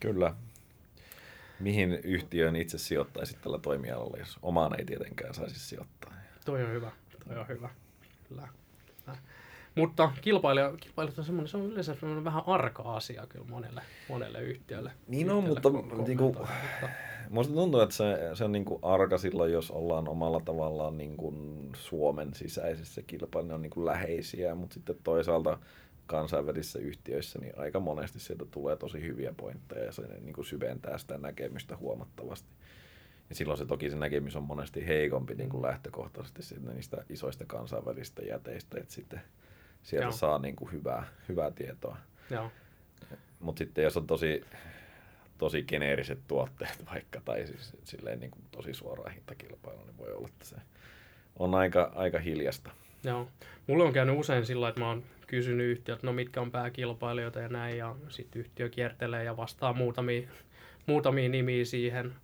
[0.00, 0.34] Kyllä.
[1.60, 6.12] Mihin yhtiön itse sijoittaisi tällä toimialalla, jos omaan ei tietenkään saisi sijoittaa?
[6.44, 6.92] Toi on hyvä,
[7.28, 7.70] toi on hyvä.
[8.28, 8.48] Kyllä.
[9.04, 9.18] Kyllä.
[9.74, 14.42] Mutta kilpailija, kilpailijat on semmoinen, se on yleensä semmoinen vähän arka asia kyllä monelle, monelle
[14.42, 14.92] yhtiölle.
[15.08, 15.68] Niin on, mutta,
[16.06, 16.36] niin kuin,
[17.30, 21.16] Musta tuntuu, että se, se on niin kuin arka silloin, jos ollaan omalla tavallaan niin
[21.16, 25.58] kuin Suomen sisäisessä kilpailussa, ne on niin kuin läheisiä, mutta sitten toisaalta
[26.06, 30.98] kansainvälisissä yhtiöissä, niin aika monesti sieltä tulee tosi hyviä pointteja ja se niin kuin syventää
[30.98, 32.48] sitä näkemystä huomattavasti.
[33.28, 37.44] Ja silloin se toki se näkemys on monesti heikompi niin kuin lähtökohtaisesti sitten niistä isoista
[37.46, 39.20] kansainvälisistä jäteistä, että sitten
[39.82, 40.12] sieltä Joo.
[40.12, 41.96] saa niin kuin hyvää, hyvää tietoa.
[43.40, 44.44] Mutta sitten jos on tosi
[45.38, 50.28] tosi geneeriset tuotteet vaikka, tai siis silleen niin kuin tosi suoraan hintakilpailu, niin voi olla,
[50.28, 50.56] että se
[51.38, 52.70] on aika, aika hiljasta.
[53.04, 53.28] Joo.
[53.66, 55.02] Mulle on käynyt usein sillä, että mä oon
[55.32, 60.28] kysynyt yhtiöltä, no mitkä on pääkilpailijoita ja näin, ja sitten yhtiö kiertelee ja vastaa muutamia,
[60.86, 62.14] muutamia nimiä siihen.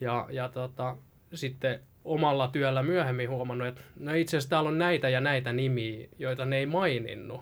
[0.00, 0.96] Ja, ja tota,
[1.34, 6.08] sitten omalla työllä myöhemmin huomannut, että no itse asiassa täällä on näitä ja näitä nimiä,
[6.18, 7.40] joita ne ei maininnut.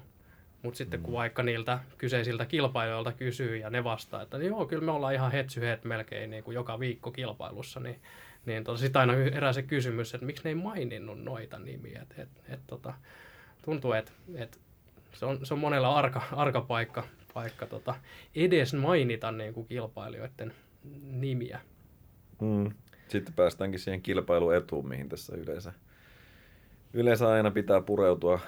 [0.62, 1.17] Mutta sitten kun mm.
[1.17, 5.33] vaikka niiltä kyseisiltä kilpailijoilta kysyy ja ne vastaa, että niin joo, kyllä me ollaan ihan
[5.33, 8.01] hetsyhet melkein niin kuin joka viikko kilpailussa, niin,
[8.47, 12.03] niin tota, sitten aina herää se kysymys, että miksi ne ei maininnut noita nimiä.
[12.03, 12.95] Et, et, et, tota,
[13.65, 14.64] tuntuu, että et
[15.15, 17.05] se, on, se on monella arka, arka paikka,
[17.35, 17.95] paikka tota,
[18.35, 20.53] edes mainita niin kuin kilpailijoiden
[21.03, 21.61] nimiä.
[22.41, 22.71] Mm.
[23.09, 25.73] Sitten päästäänkin siihen kilpailuetuun, mihin tässä yleensä,
[26.93, 28.41] yleensä aina pitää pureutua.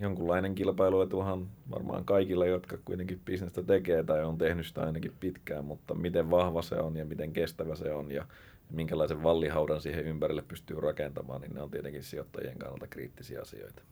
[0.00, 5.94] Jonkunlainen kilpailuetuhan varmaan kaikilla, jotka kuitenkin bisnestä tekee tai on tehnyt sitä ainakin pitkään, mutta
[5.94, 8.26] miten vahva se on ja miten kestävä se on ja
[8.70, 13.82] minkälaisen vallihaudan siihen ympärille pystyy rakentamaan, niin ne on tietenkin sijoittajien kannalta kriittisiä asioita.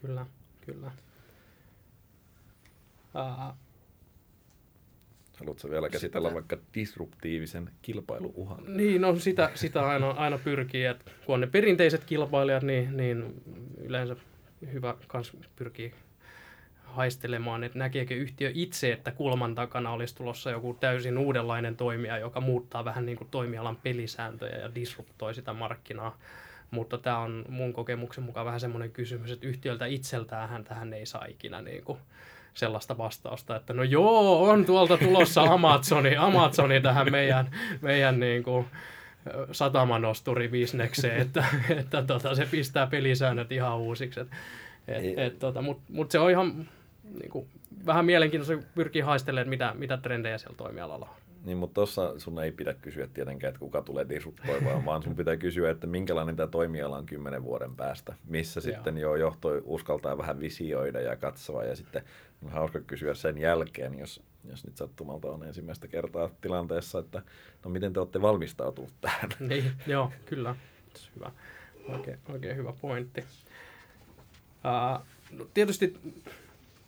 [0.00, 0.26] Kyllä,
[0.60, 0.90] kyllä.
[5.40, 6.34] Haluatko vielä käsitellä sitä.
[6.34, 8.76] vaikka disruptiivisen kilpailuuhan?
[8.76, 13.42] Niin, no sitä, sitä aina, aina pyrkii, että kun on ne perinteiset kilpailijat, niin, niin
[13.78, 14.16] yleensä
[14.72, 15.94] hyvä kans pyrkii
[16.84, 22.40] haistelemaan, että näkeekö yhtiö itse, että kulman takana olisi tulossa joku täysin uudenlainen toimija, joka
[22.40, 26.18] muuttaa vähän niin kuin toimialan pelisääntöjä ja disruptoi sitä markkinaa.
[26.70, 31.24] Mutta tämä on mun kokemuksen mukaan vähän semmoinen kysymys, että yhtiöltä itseltään tähän ei saa
[31.24, 31.98] ikinä niin kuin
[32.54, 38.66] sellaista vastausta, että no joo, on tuolta tulossa Amazoni, Amazoni tähän meidän, meidän niin kuin
[39.52, 41.44] satamanosturi-bisnekseen, että,
[41.78, 44.20] että tota, se pistää pelisäännöt ihan uusiksi.
[44.20, 44.28] Et,
[44.88, 46.68] et, et, tota, Mutta mut se on ihan
[47.20, 47.48] niin kuin,
[47.86, 51.20] vähän mielenkiintoista pyrkii haistelemaan, mitä, mitä trendejä siellä toimialalla on.
[51.44, 55.36] Niin, mutta tuossa sun ei pidä kysyä tietenkään, että kuka tulee disruptoimaan, vaan sun pitää
[55.36, 60.40] kysyä, että minkälainen tämä toimiala on kymmenen vuoden päästä, missä sitten jo johto uskaltaa vähän
[60.40, 62.02] visioida ja katsoa ja sitten
[62.44, 67.22] on hauska kysyä sen jälkeen, jos, jos nyt sattumalta on ensimmäistä kertaa tilanteessa, että
[67.64, 69.30] no miten te olette valmistautuneet tähän?
[69.48, 70.56] Niin, joo, kyllä.
[71.16, 71.30] Hyvä.
[71.88, 73.20] Oikein, oikein hyvä pointti.
[73.20, 75.96] Uh, no tietysti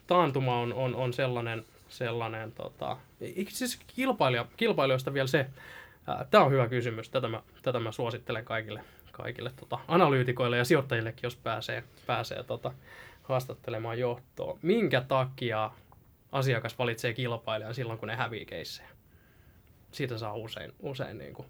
[0.07, 2.97] taantuma on, on, on sellainen, sellainen tota,
[3.49, 5.47] siis kilpailija, kilpailijoista vielä se,
[6.31, 11.23] tämä on hyvä kysymys, tätä mä, tätä mä suosittelen kaikille, kaikille tota, analyytikoille ja sijoittajillekin,
[11.23, 12.73] jos pääsee, pääsee tota,
[13.23, 14.59] haastattelemaan johtoa.
[14.63, 15.71] Minkä takia
[16.33, 18.89] asiakas valitsee kilpailijan silloin, kun ne hävii keissejä?
[19.93, 21.49] Siitä saa usein, usein niin kuin,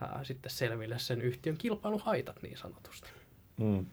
[0.00, 3.10] ää, sitten selville sen yhtiön kilpailuhaitat niin sanotusti.
[3.56, 3.86] Mm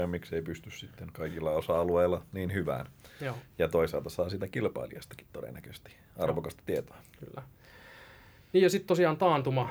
[0.00, 2.86] ja miksei pysty sitten kaikilla osa-alueilla niin hyvään.
[3.20, 3.36] Joo.
[3.58, 6.66] Ja toisaalta saa sitä kilpailijastakin todennäköisesti arvokasta Joo.
[6.66, 6.96] tietoa.
[7.20, 7.42] Kyllä.
[8.52, 9.68] Niin ja sitten tosiaan taantuma,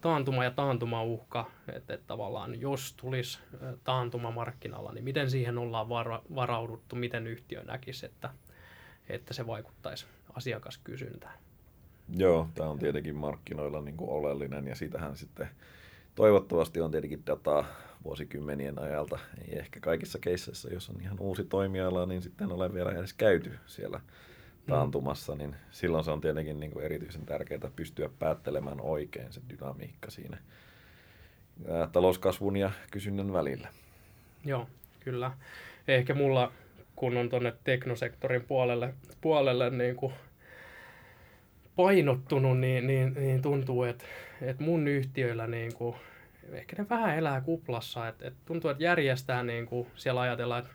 [0.00, 3.38] taantuma ja taantuma uhka, että et tavallaan jos tulisi
[3.84, 8.30] taantuma markkinalla, niin miten siihen ollaan vara, varauduttu, miten yhtiö näkisi, että,
[9.08, 11.38] että se vaikuttaisi asiakaskysyntään.
[12.16, 15.48] Joo, tämä on tietenkin markkinoilla niin kuin oleellinen ja sitähän sitten
[16.14, 17.64] toivottavasti on tietenkin dataa
[18.04, 19.18] vuosikymmenien ajalta.
[19.48, 23.58] Ei ehkä kaikissa keisseissä, jos on ihan uusi toimiala, niin sitten ole vielä edes käyty
[23.66, 24.00] siellä
[24.70, 30.10] taantumassa, niin silloin se on tietenkin niin kuin erityisen tärkeää pystyä päättelemään oikein se dynamiikka
[30.10, 30.38] siinä
[31.92, 33.68] talouskasvun ja kysynnän välillä.
[34.44, 34.66] Joo,
[35.00, 35.32] kyllä.
[35.88, 36.52] Ehkä mulla,
[36.96, 40.12] kun on tuonne teknosektorin puolelle, puolelle niin kuin
[41.76, 44.04] painottunut, niin, niin, niin tuntuu, että,
[44.42, 45.96] että mun yhtiöillä niin kuin
[46.52, 50.72] ehkä ne vähän elää kuplassa, että et tuntuu, että järjestää niin kuin siellä ajatellaan, että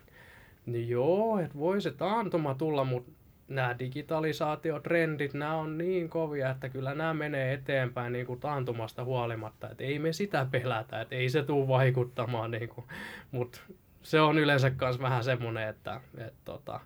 [0.65, 3.11] no joo, että voi se taantuma tulla, mutta
[3.47, 9.69] nämä digitalisaatiotrendit, nämä on niin kovia, että kyllä nämä menee eteenpäin niin kuin taantumasta huolimatta,
[9.69, 12.85] että ei me sitä pelätä, että ei se tule vaikuttamaan, niin kuin,
[13.31, 13.59] mutta
[14.03, 16.79] se on yleensä myös vähän semmoinen, että, että tota,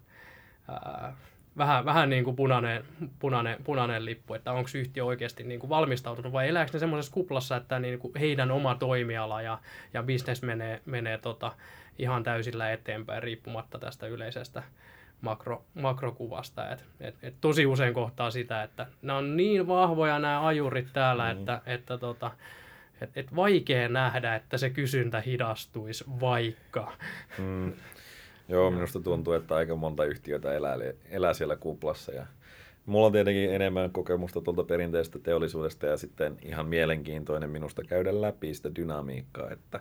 [0.68, 1.16] ää,
[1.58, 2.84] vähän, vähän niin kuin punainen,
[3.20, 7.56] punainen, punainen lippu, että onko yhtiö oikeasti niin kuin valmistautunut vai elääkö ne semmoisessa kuplassa,
[7.56, 9.60] että niin kuin heidän oma toimiala ja,
[9.94, 11.52] ja bisnes menee, menee tota
[12.00, 14.64] ihan täysillä eteenpäin riippumatta tästä yleisestä
[15.22, 16.72] makro, makrokuvasta.
[16.72, 21.34] Et, et, et tosi usein kohtaa sitä, että nämä on niin vahvoja nämä ajurit täällä,
[21.34, 21.40] mm.
[21.40, 22.32] että, että tota,
[23.02, 26.94] et, et vaikea nähdä, että se kysyntä hidastuisi vaikka.
[27.38, 27.74] Mm.
[28.50, 30.76] Joo, minusta tuntuu, että aika monta yhtiötä elää,
[31.10, 32.12] elää siellä kuplassa.
[32.12, 32.26] Ja
[32.86, 38.54] mulla on tietenkin enemmän kokemusta tuolta perinteisestä teollisuudesta ja sitten ihan mielenkiintoinen minusta käydä läpi
[38.54, 39.80] sitä dynamiikkaa, että,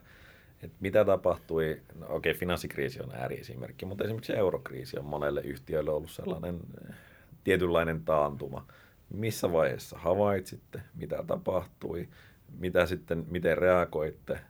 [0.63, 5.91] että mitä tapahtui, no okei, okay, finanssikriisi on ääriesimerkki, mutta esimerkiksi eurokriisi on monelle yhtiölle
[5.91, 6.95] ollut sellainen eh,
[7.45, 8.67] tietynlainen taantuma.
[9.11, 12.09] Missä vaiheessa havaitsitte, mitä tapahtui,
[12.59, 14.41] mitä sitten, miten reagoitte,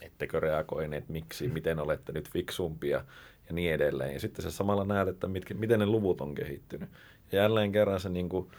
[0.00, 3.04] ettekö reagoineet, miksi, miten olette nyt fiksumpia?
[3.48, 4.12] Ja niin edelleen.
[4.12, 6.88] Ja sitten se samalla näet, että mitkä, miten ne luvut on kehittynyt.
[7.32, 8.50] Ja jälleen kerran se, niin kuin,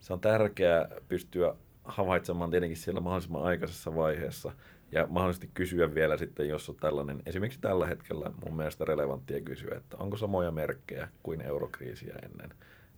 [0.00, 1.54] se on tärkeää pystyä
[1.84, 4.52] havaitsemaan tietenkin siellä mahdollisimman aikaisessa vaiheessa
[4.92, 9.76] ja mahdollisesti kysyä vielä sitten, jos on tällainen, esimerkiksi tällä hetkellä mun mielestä relevanttia kysyä,
[9.76, 12.50] että onko samoja merkkejä kuin eurokriisiä ennen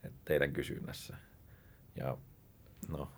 [0.05, 1.17] että teidän kysynnässä.
[1.97, 2.17] Ja
[2.89, 3.09] no,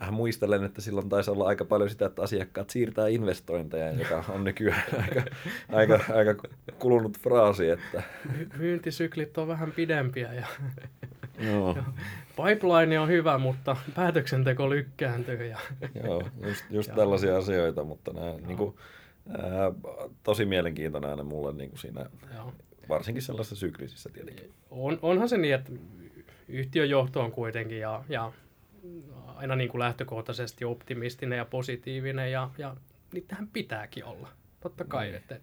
[0.00, 4.44] vähän muistelen, että silloin taisi olla aika paljon sitä, että asiakkaat siirtää investointeja, joka on
[4.44, 5.22] nykyään aika,
[5.72, 6.34] aika, aika
[6.78, 7.70] kulunut fraasi.
[7.70, 8.02] Että...
[8.56, 10.34] Myyntisyklit on vähän pidempiä.
[10.34, 10.46] Ja...
[11.38, 11.78] Joo.
[12.44, 15.46] Pipeline on hyvä, mutta päätöksenteko lykkääntyy.
[15.46, 15.58] Ja...
[16.04, 18.76] Joo, just, just tällaisia asioita, mutta nämä, niin kuin,
[19.28, 19.72] ää,
[20.22, 22.52] tosi mielenkiintoinen aina mulle niin kuin siinä, Joo.
[22.88, 24.52] varsinkin sellaisessa syklisissä tietenkin.
[24.70, 25.72] On, onhan se niin, että
[26.48, 28.32] yhtiön johto on kuitenkin ja, ja
[29.36, 32.76] aina niin kuin lähtökohtaisesti optimistinen ja positiivinen ja, ja
[33.12, 34.28] niitähän pitääkin olla.
[34.60, 35.04] Totta kai.
[35.04, 35.16] Niin.
[35.16, 35.38] Että,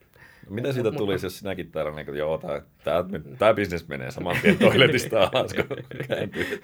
[0.49, 3.03] mitä siitä mutta, tulisi, jos sinäkin täällä, niin kuin, joo, tämä, tämä,
[3.37, 5.77] tämä bisnes menee saman tien toiletista alas, kun
[6.07, 6.63] kääntyy.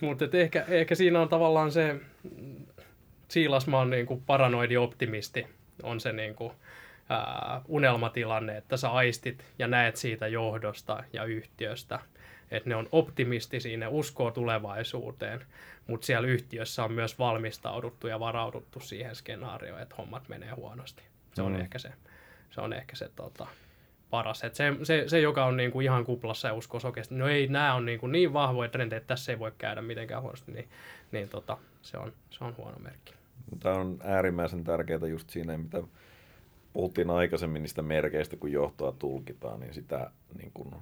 [0.00, 2.00] mutta ehkä, ehkä siinä on tavallaan se,
[3.32, 5.46] Siilasmaan niin kuin paranoidi optimisti
[5.82, 6.52] on se niin kuin,
[7.08, 11.98] ää, unelmatilanne, että sä aistit ja näet siitä johdosta ja yhtiöstä,
[12.50, 15.40] että ne on optimistisia, ne uskoo tulevaisuuteen,
[15.86, 21.02] mutta siellä yhtiössä on myös valmistauduttu ja varauduttu siihen skenaarioon, että hommat menee huonosti.
[21.34, 21.60] Se on mm.
[21.60, 21.92] ehkä se,
[22.52, 23.46] se, on ehkä se tota,
[24.10, 24.44] paras.
[24.44, 27.74] Et se, se, se, joka on niinku ihan kuplassa ja uskoo oikeasti, no ei, nämä
[27.74, 30.68] on niinku niin vahvoja trendeja, että tässä ei voi käydä mitenkään huonosti, niin,
[31.12, 33.14] niin tota, se, on, se on huono merkki.
[33.60, 35.82] Tämä on äärimmäisen tärkeää just siinä, mitä
[36.72, 40.74] puhuttiin aikaisemmin niistä merkeistä, kun johtoa tulkitaan, niin sitä niin kun,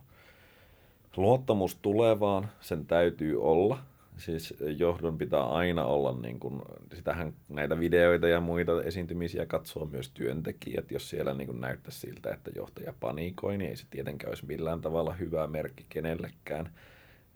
[1.17, 3.79] luottamus tulevaan, sen täytyy olla.
[4.17, 6.63] Siis johdon pitää aina olla, niin kun,
[6.95, 10.91] sitähän näitä videoita ja muita esiintymisiä katsoo myös työntekijät.
[10.91, 14.81] Jos siellä niin kun näyttää siltä, että johtaja panikoi, niin ei se tietenkään olisi millään
[14.81, 16.71] tavalla hyvä merkki kenellekään.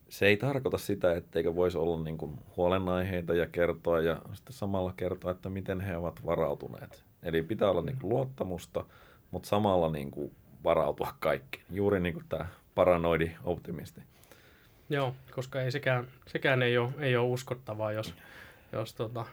[0.09, 4.93] Se ei tarkoita sitä, etteikö voisi olla niin kun huolenaiheita ja kertoa ja sitten samalla
[4.97, 7.05] kertoa, että miten he ovat varautuneet.
[7.22, 8.85] Eli pitää olla niin luottamusta,
[9.31, 10.33] mutta samalla niin kuin
[10.64, 11.64] varautua kaikkeen.
[11.70, 14.01] Juuri niin kuin tämä paranoidi optimisti.
[14.91, 18.14] Joo, koska ei sekään, sekään ei, ole, ei ole uskottavaa, jos,
[18.72, 19.24] jos tota,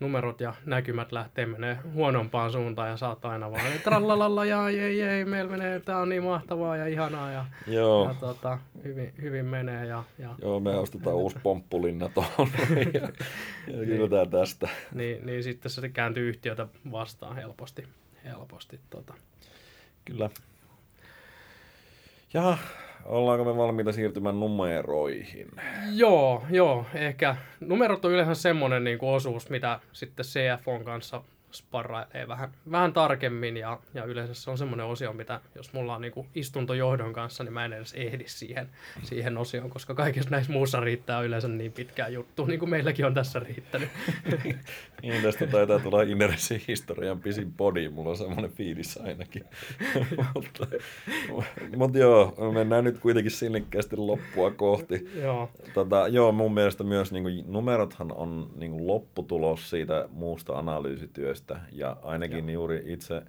[0.00, 5.24] numerot ja näkymät lähtee menee huonompaan suuntaan ja saat aina vaan trallalalla ja ei, ei,
[5.24, 8.08] meillä menee, tämä on niin mahtavaa ja ihanaa ja, Joo.
[8.08, 9.86] ja tota, hyvin, hyvin menee.
[9.86, 12.48] Ja, ja, Joo, me ostetaan uusi pomppulinna tuohon
[12.94, 14.68] ja, ja kyllä niin, tästä.
[14.94, 17.86] Niin, niin sitten se kääntyy yhtiötä vastaan helposti.
[18.24, 19.14] helposti tota.
[20.04, 20.30] Kyllä.
[22.34, 22.58] Ja
[23.04, 25.48] Ollaanko me valmiita siirtymään numeroihin?
[25.92, 26.86] Joo, joo.
[26.94, 31.22] Ehkä numerot on yleensä semmoinen niin osuus, mitä sitten CFOn kanssa
[31.52, 36.00] sparrailee vähän, vähän tarkemmin ja, ja yleensä se on semmoinen osio, mitä jos mulla on
[36.00, 38.68] niin istuntojohdon kanssa, niin mä en edes ehdi siihen,
[39.02, 43.14] siihen osioon, koska kaikessa näissä muussa riittää yleensä niin pitkää juttu, niin kuin meilläkin on
[43.14, 43.88] tässä riittänyt.
[45.02, 49.44] niin, tästä taitaa tulla Ineresin historian pisin body, mulla on semmoinen fiilis ainakin.
[50.34, 50.66] mutta,
[51.76, 55.08] mutta joo, mennään nyt kuitenkin sinnikkäästi loppua kohti.
[55.22, 55.50] joo.
[55.74, 61.39] Tota, joo, mun mielestä myös niin kuin, numerothan on niin kuin, lopputulos siitä muusta analyysityöstä,
[61.46, 61.60] työstä.
[61.72, 62.54] Ja ainakin Joo.
[62.54, 63.22] juuri itse,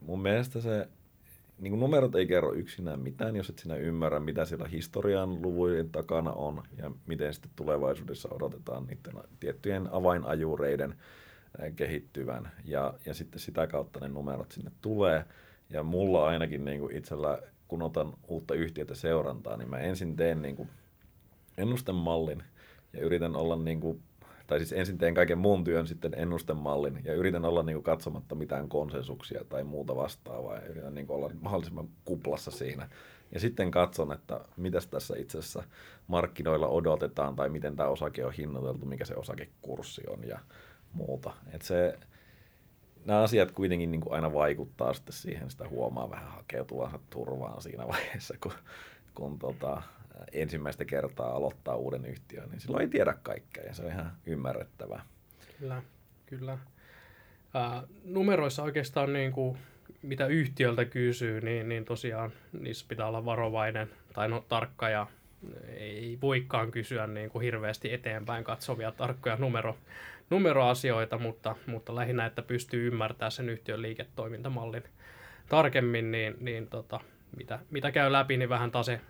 [0.00, 0.88] mun mielestä se
[1.58, 5.90] niin kuin numerot ei kerro yksinään mitään, jos et sinä ymmärrä, mitä siellä historian luvujen
[5.90, 10.94] takana on ja miten sitten tulevaisuudessa odotetaan niiden tiettyjen avainajureiden
[11.76, 12.50] kehittyvän.
[12.64, 15.24] Ja, ja sitten sitä kautta ne numerot sinne tulee.
[15.70, 20.42] Ja mulla ainakin niin kuin itsellä, kun otan uutta yhtiötä seurantaa, niin mä ensin teen
[20.42, 20.68] niin kuin
[21.58, 22.42] ennustemallin
[22.92, 24.02] ja yritän olla niin kuin
[24.46, 28.34] tai siis ensin teen kaiken muun työn sitten ennustemallin ja yritän olla niin kuin katsomatta
[28.34, 32.88] mitään konsensuksia tai muuta vastaavaa ja yritän niin kuin olla mahdollisimman kuplassa siinä.
[33.32, 35.64] Ja sitten katson, että mitä tässä itse asiassa
[36.06, 40.38] markkinoilla odotetaan tai miten tämä osake on hinnoiteltu, mikä se osakekurssi on ja
[40.92, 41.32] muuta.
[41.52, 41.98] Et se,
[43.04, 47.88] nämä asiat kuitenkin niin kuin aina vaikuttaa sitten siihen, sitä huomaa vähän hakeutuvansa turvaan siinä
[47.92, 48.52] vaiheessa, kun,
[49.14, 49.82] kun tota,
[50.32, 55.02] ensimmäistä kertaa aloittaa uuden yhtiön, niin silloin ei tiedä kaikkea ja se on ihan ymmärrettävää.
[55.58, 55.82] Kyllä,
[56.26, 56.58] kyllä.
[57.54, 59.58] Ää, numeroissa oikeastaan niin kuin,
[60.02, 65.06] mitä yhtiöltä kysyy, niin, niin tosiaan niissä pitää olla varovainen tai no, tarkka ja
[65.76, 69.76] ei voikaan kysyä niin kuin hirveästi eteenpäin katsovia tarkkoja numero,
[70.30, 74.84] numeroasioita, mutta, mutta lähinnä, että pystyy ymmärtämään sen yhtiön liiketoimintamallin
[75.48, 77.00] tarkemmin, niin, niin tota,
[77.36, 79.00] mitä, mitä käy läpi, niin vähän tase,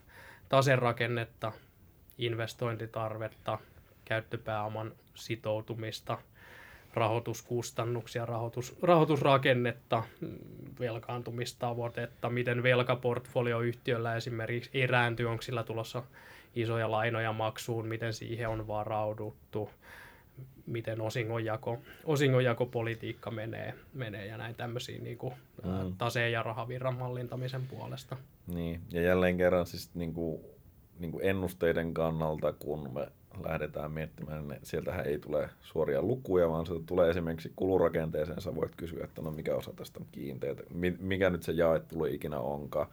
[0.49, 1.53] taserakennetta,
[2.19, 3.59] investointitarvetta,
[4.05, 6.19] käyttöpääoman sitoutumista,
[6.95, 10.03] rahoituskustannuksia, rahoitus, rahoitusrakennetta,
[10.81, 16.03] velkaantumistavoitetta, miten velkaportfolioyhtiöllä esimerkiksi erääntyy, onko sillä tulossa
[16.55, 19.71] isoja lainoja maksuun, miten siihen on varauduttu,
[20.67, 25.97] miten osingonjako, osingonjakopolitiikka menee, menee ja näin tämmöisiä niin kuin, mm.
[25.99, 28.17] taseen ja rahavirran mallintamisen puolesta.
[28.47, 30.41] Niin, ja jälleen kerran siis niin kuin,
[30.99, 33.09] niin kuin ennusteiden kannalta, kun me
[33.45, 38.77] lähdetään miettimään, niin sieltähän ei tule suoria lukuja, vaan se tulee esimerkiksi kulurakenteeseen, sä voit
[38.77, 40.55] kysyä, että no mikä osa tästä on kiinteä,
[40.99, 42.87] mikä nyt se jaettulu ikinä onkaan,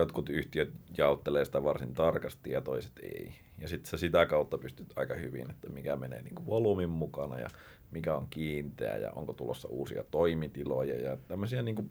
[0.00, 3.34] jotkut yhtiöt jaottelee sitä varsin tarkasti ja toiset ei.
[3.58, 7.48] Ja sitten sä sitä kautta pystyt aika hyvin, että mikä menee niin volyymin mukana ja
[7.90, 11.90] mikä on kiinteä ja onko tulossa uusia toimitiloja ja tämmöisiä niin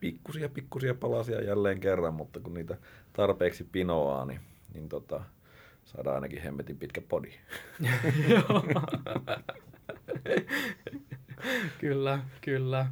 [0.00, 2.76] pikkusia pikkusia palasia jälleen kerran, mutta kun niitä
[3.12, 4.40] tarpeeksi pinoaa, niin,
[4.74, 5.24] niin tota,
[5.84, 7.30] saadaan ainakin hemmetin pitkä podi.
[11.80, 12.86] kyllä, kyllä.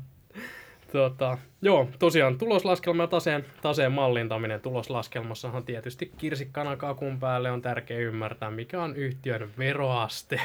[0.93, 7.99] Tota, joo, tosiaan tuloslaskelma ja taseen, taseen mallintaminen tuloslaskelmassahan tietysti kirsikkana kakun päälle on tärkeä
[7.99, 10.41] ymmärtää, mikä on yhtiön veroaste.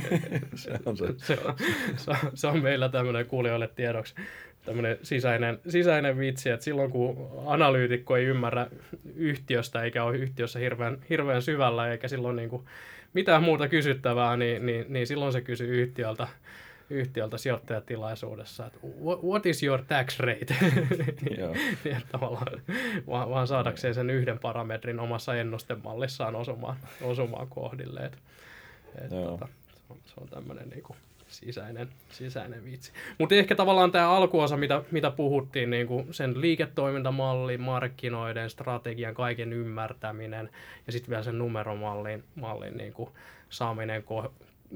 [0.54, 1.06] se, on se.
[1.16, 1.54] se, on,
[1.96, 4.14] se, on, se on meillä tämmöinen kuulijoille tiedoksi
[4.68, 8.66] tämmöinen sisäinen, sisäinen vitsi, että silloin kun analyytikko ei ymmärrä
[9.16, 12.62] yhtiöstä eikä ole yhtiössä hirveän, hirveän syvällä eikä silloin niin kuin
[13.12, 16.28] mitään muuta kysyttävää, niin, niin, niin silloin se kysyy yhtiöltä,
[16.90, 18.78] yhtiöltä sijoittajatilaisuudessa, että
[19.26, 20.56] what is your tax rate?
[21.84, 22.62] niin, tavallaan,
[23.06, 28.00] vaan, vaan saadakseen sen yhden parametrin omassa ennustemallissaan osumaan, osumaan kohdille.
[28.00, 28.18] Et,
[29.04, 30.96] et, tota, se on, se on tämmöinen niin kuin,
[31.28, 32.92] sisäinen, sisäinen vitsi.
[33.18, 39.52] Mutta ehkä tavallaan tämä alkuosa, mitä, mitä puhuttiin, niin kuin sen liiketoimintamalli, markkinoiden, strategian, kaiken
[39.52, 40.50] ymmärtäminen
[40.86, 43.10] ja sitten vielä sen numeromallin mallin niin kuin
[43.50, 44.30] saaminen ko-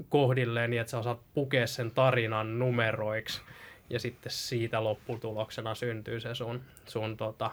[0.09, 3.41] kohdilleen niin, että sä osaat pukea sen tarinan numeroiksi
[3.89, 7.51] ja sitten siitä lopputuloksena syntyy se sun, sun tota,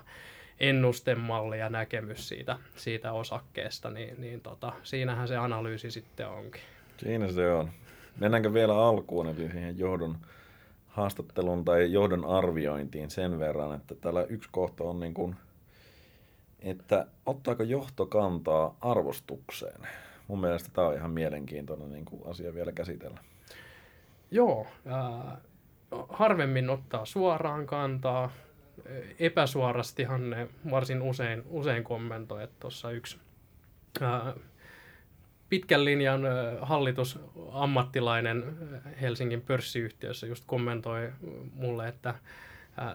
[0.61, 6.63] ennustemalli ja näkemys siitä, siitä osakkeesta, niin, niin tota, siinähän se analyysi sitten onkin.
[6.97, 7.71] Siinä se on.
[8.17, 10.19] Mennäänkö vielä alkuun, eli siihen johdon
[10.87, 15.37] haastattelun tai johdon arviointiin sen verran, että täällä yksi kohta on niin kuin,
[16.59, 19.89] että ottaako johto kantaa arvostukseen?
[20.31, 23.21] Mun mielestä tämä on ihan mielenkiintoinen niin kuin asia vielä käsitellä.
[24.31, 25.39] Joo, äh,
[26.09, 28.31] harvemmin ottaa suoraan kantaa.
[29.19, 33.19] Epäsuorastihan ne varsin usein, usein kommentoi, että tuossa yksi
[34.03, 34.35] äh,
[35.49, 36.23] pitkän linjan
[36.61, 38.57] hallitusammattilainen
[39.01, 41.13] Helsingin pörssiyhtiössä just kommentoi
[41.55, 42.15] mulle, että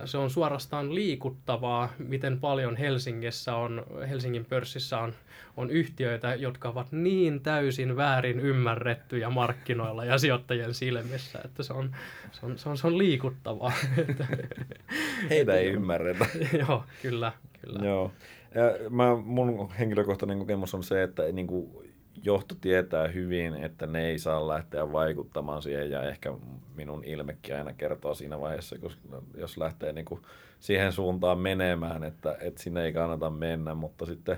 [0.05, 5.13] se on suorastaan liikuttavaa, miten paljon Helsingissä on, Helsingin pörssissä on,
[5.57, 11.95] on yhtiöitä, jotka ovat niin täysin väärin ymmärrettyjä markkinoilla ja sijoittajien silmissä, että se on,
[12.31, 13.73] se on, se on, se on liikuttavaa.
[15.29, 16.25] Heitä ei ymmärretä.
[16.67, 17.31] Joo, kyllä.
[17.61, 17.85] kyllä.
[17.85, 18.11] Joo.
[18.55, 21.84] Ja mä, mun henkilökohtainen kokemus on se, että niin kuin
[22.25, 26.33] johto tietää hyvin, että ne ei saa lähteä vaikuttamaan siihen ja ehkä
[26.75, 29.01] minun ilmekin aina kertoo siinä vaiheessa, koska
[29.37, 30.21] jos lähtee niin kuin
[30.59, 34.37] siihen suuntaan menemään, että, että sinne ei kannata mennä, mutta sitten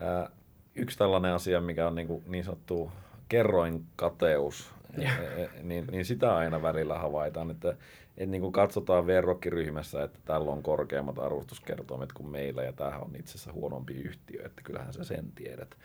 [0.00, 0.30] ää,
[0.74, 2.92] yksi tällainen asia, mikä on niin, kuin niin sanottu
[3.28, 7.70] kerroin kateus, e, e, niin, niin sitä aina välillä havaitaan, että,
[8.16, 13.16] että niin kuin katsotaan verrokkiryhmässä, että tällä on korkeammat arvostuskertoimet kuin meillä ja tämähän on
[13.16, 15.76] itse asiassa huonompi yhtiö, että kyllähän sä sen tiedät.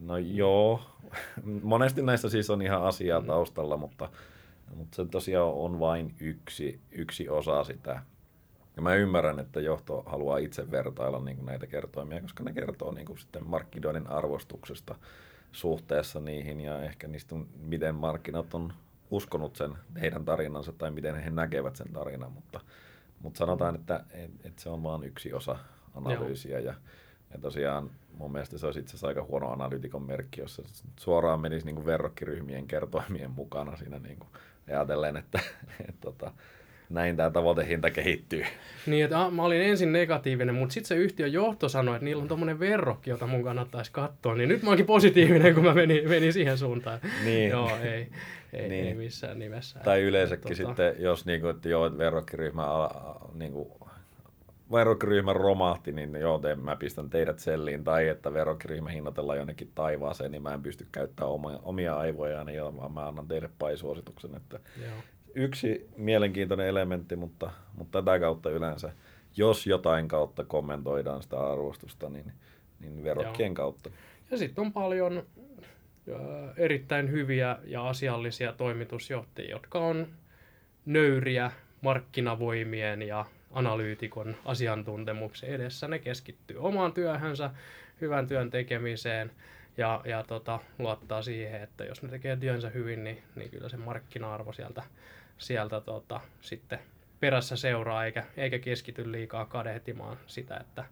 [0.00, 0.80] No joo,
[1.62, 3.26] monesti näissä siis on ihan asiaa mm.
[3.26, 4.08] taustalla, mutta,
[4.74, 8.02] mutta se tosiaan on vain yksi, yksi osa sitä.
[8.76, 12.92] Ja mä ymmärrän, että johto haluaa itse vertailla niin kuin näitä kertoimia, koska ne kertoo
[12.92, 14.94] niin kuin sitten markkinoiden arvostuksesta
[15.52, 18.72] suhteessa niihin ja ehkä niistä, miten markkinat on
[19.10, 22.60] uskonut sen heidän tarinansa tai miten he näkevät sen tarinan, mutta,
[23.22, 24.04] mutta sanotaan, että,
[24.44, 25.56] että se on vain yksi osa
[25.94, 26.66] analyysiä Joo.
[26.66, 26.74] ja
[27.32, 30.62] ja tosiaan mun mielestä se olisi itse asiassa aika huono analytikon merkki, jos se
[31.00, 34.28] suoraan menisi niin kuin verrokkiryhmien kertoimien mukana siinä niin kuin
[34.68, 35.40] ajatellen, että
[35.88, 36.32] et, tota,
[36.90, 38.44] näin tämä tavoitehinta kehittyy.
[38.86, 42.22] Niin, että ah, mä olin ensin negatiivinen, mutta sitten se yhtiön johto sanoi, että niillä
[42.22, 46.08] on tuommoinen verrokki, jota mun kannattaisi katsoa, niin nyt mä oonkin positiivinen, kun mä menin,
[46.08, 47.00] menin siihen suuntaan.
[47.24, 47.50] Niin.
[47.50, 48.08] Joo, ei,
[48.52, 48.86] ei, niin.
[48.86, 49.80] ei missään nimessä.
[49.80, 50.68] Tai yleensäkin tota...
[50.68, 52.64] sitten, jos niinku, että joo, verrokkiryhmä
[53.34, 53.89] niinku,
[54.72, 60.32] verokryhmä romahti, niin joo, te, mä pistän teidät selliin, tai että verokryhmä hinnoitellaan jonnekin taivaaseen,
[60.32, 64.34] niin mä en pysty käyttämään omia, omia aivojaan, niin vaan mä annan teille paisuosituksen.
[64.34, 64.96] Että joo.
[65.34, 68.92] Yksi mielenkiintoinen elementti, mutta, mutta tätä kautta yleensä,
[69.36, 72.32] jos jotain kautta kommentoidaan sitä arvostusta, niin,
[72.80, 73.54] niin verokkien joo.
[73.54, 73.90] kautta.
[74.30, 75.22] Ja sitten on paljon
[76.56, 80.06] erittäin hyviä ja asiallisia toimitusjohtajia, jotka on
[80.86, 81.50] nöyriä
[81.80, 85.88] markkinavoimien ja analyytikon asiantuntemuksen edessä.
[85.88, 87.50] Ne keskittyy omaan työhönsä,
[88.00, 89.30] hyvän työn tekemiseen
[89.76, 93.76] ja, ja tota, luottaa siihen, että jos ne tekee työnsä hyvin, niin, niin kyllä se
[93.76, 94.82] markkina-arvo sieltä,
[95.38, 96.78] sieltä tota, sitten
[97.20, 100.84] perässä seuraa, eikä, eikä keskity liikaa kadehtimaan sitä, että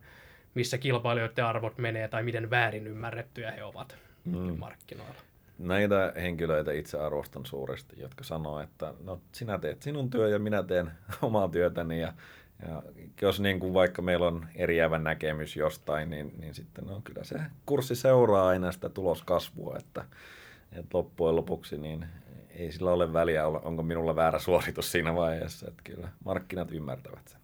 [0.55, 4.59] missä kilpailijoiden arvot menee tai miten väärin ymmärrettyjä he ovat mm.
[4.59, 5.21] markkinoilla.
[5.59, 10.63] Näitä henkilöitä itse arvostan suuresti, jotka sanoo, että no, sinä teet sinun työ ja minä
[10.63, 10.91] teen
[11.23, 12.13] omaa työtäni ja
[12.67, 12.83] Ja
[13.23, 17.41] jos niin kuin vaikka meillä on eriävä näkemys jostain, niin, niin sitten no, kyllä se
[17.67, 20.05] kurssi seuraa aina sitä tuloskasvua, että,
[20.73, 22.07] että loppujen lopuksi niin
[22.51, 27.41] ei sillä ole väliä, onko minulla väärä suoritus siinä vaiheessa, että kyllä markkinat ymmärtävät sen.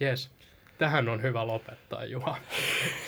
[0.00, 0.35] Yes.
[0.78, 2.36] Tähän on hyvä lopettaa, Juha.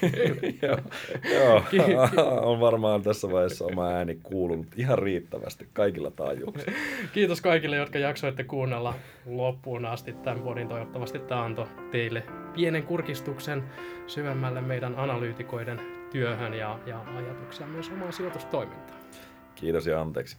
[0.62, 2.08] joo, joo,
[2.40, 6.78] on varmaan tässä vaiheessa oma ääni kuulunut ihan riittävästi kaikilla taajuuksilla.
[7.12, 8.94] Kiitos kaikille, jotka jaksoitte kuunnella
[9.26, 10.68] loppuun asti tämän podin.
[10.68, 12.22] Toivottavasti tämä antoi teille
[12.54, 13.64] pienen kurkistuksen
[14.06, 18.98] syvemmälle meidän analyytikoiden työhön ja, ja ajatuksia myös omaan sijoitustoimintaan.
[19.54, 20.36] Kiitos ja anteeksi.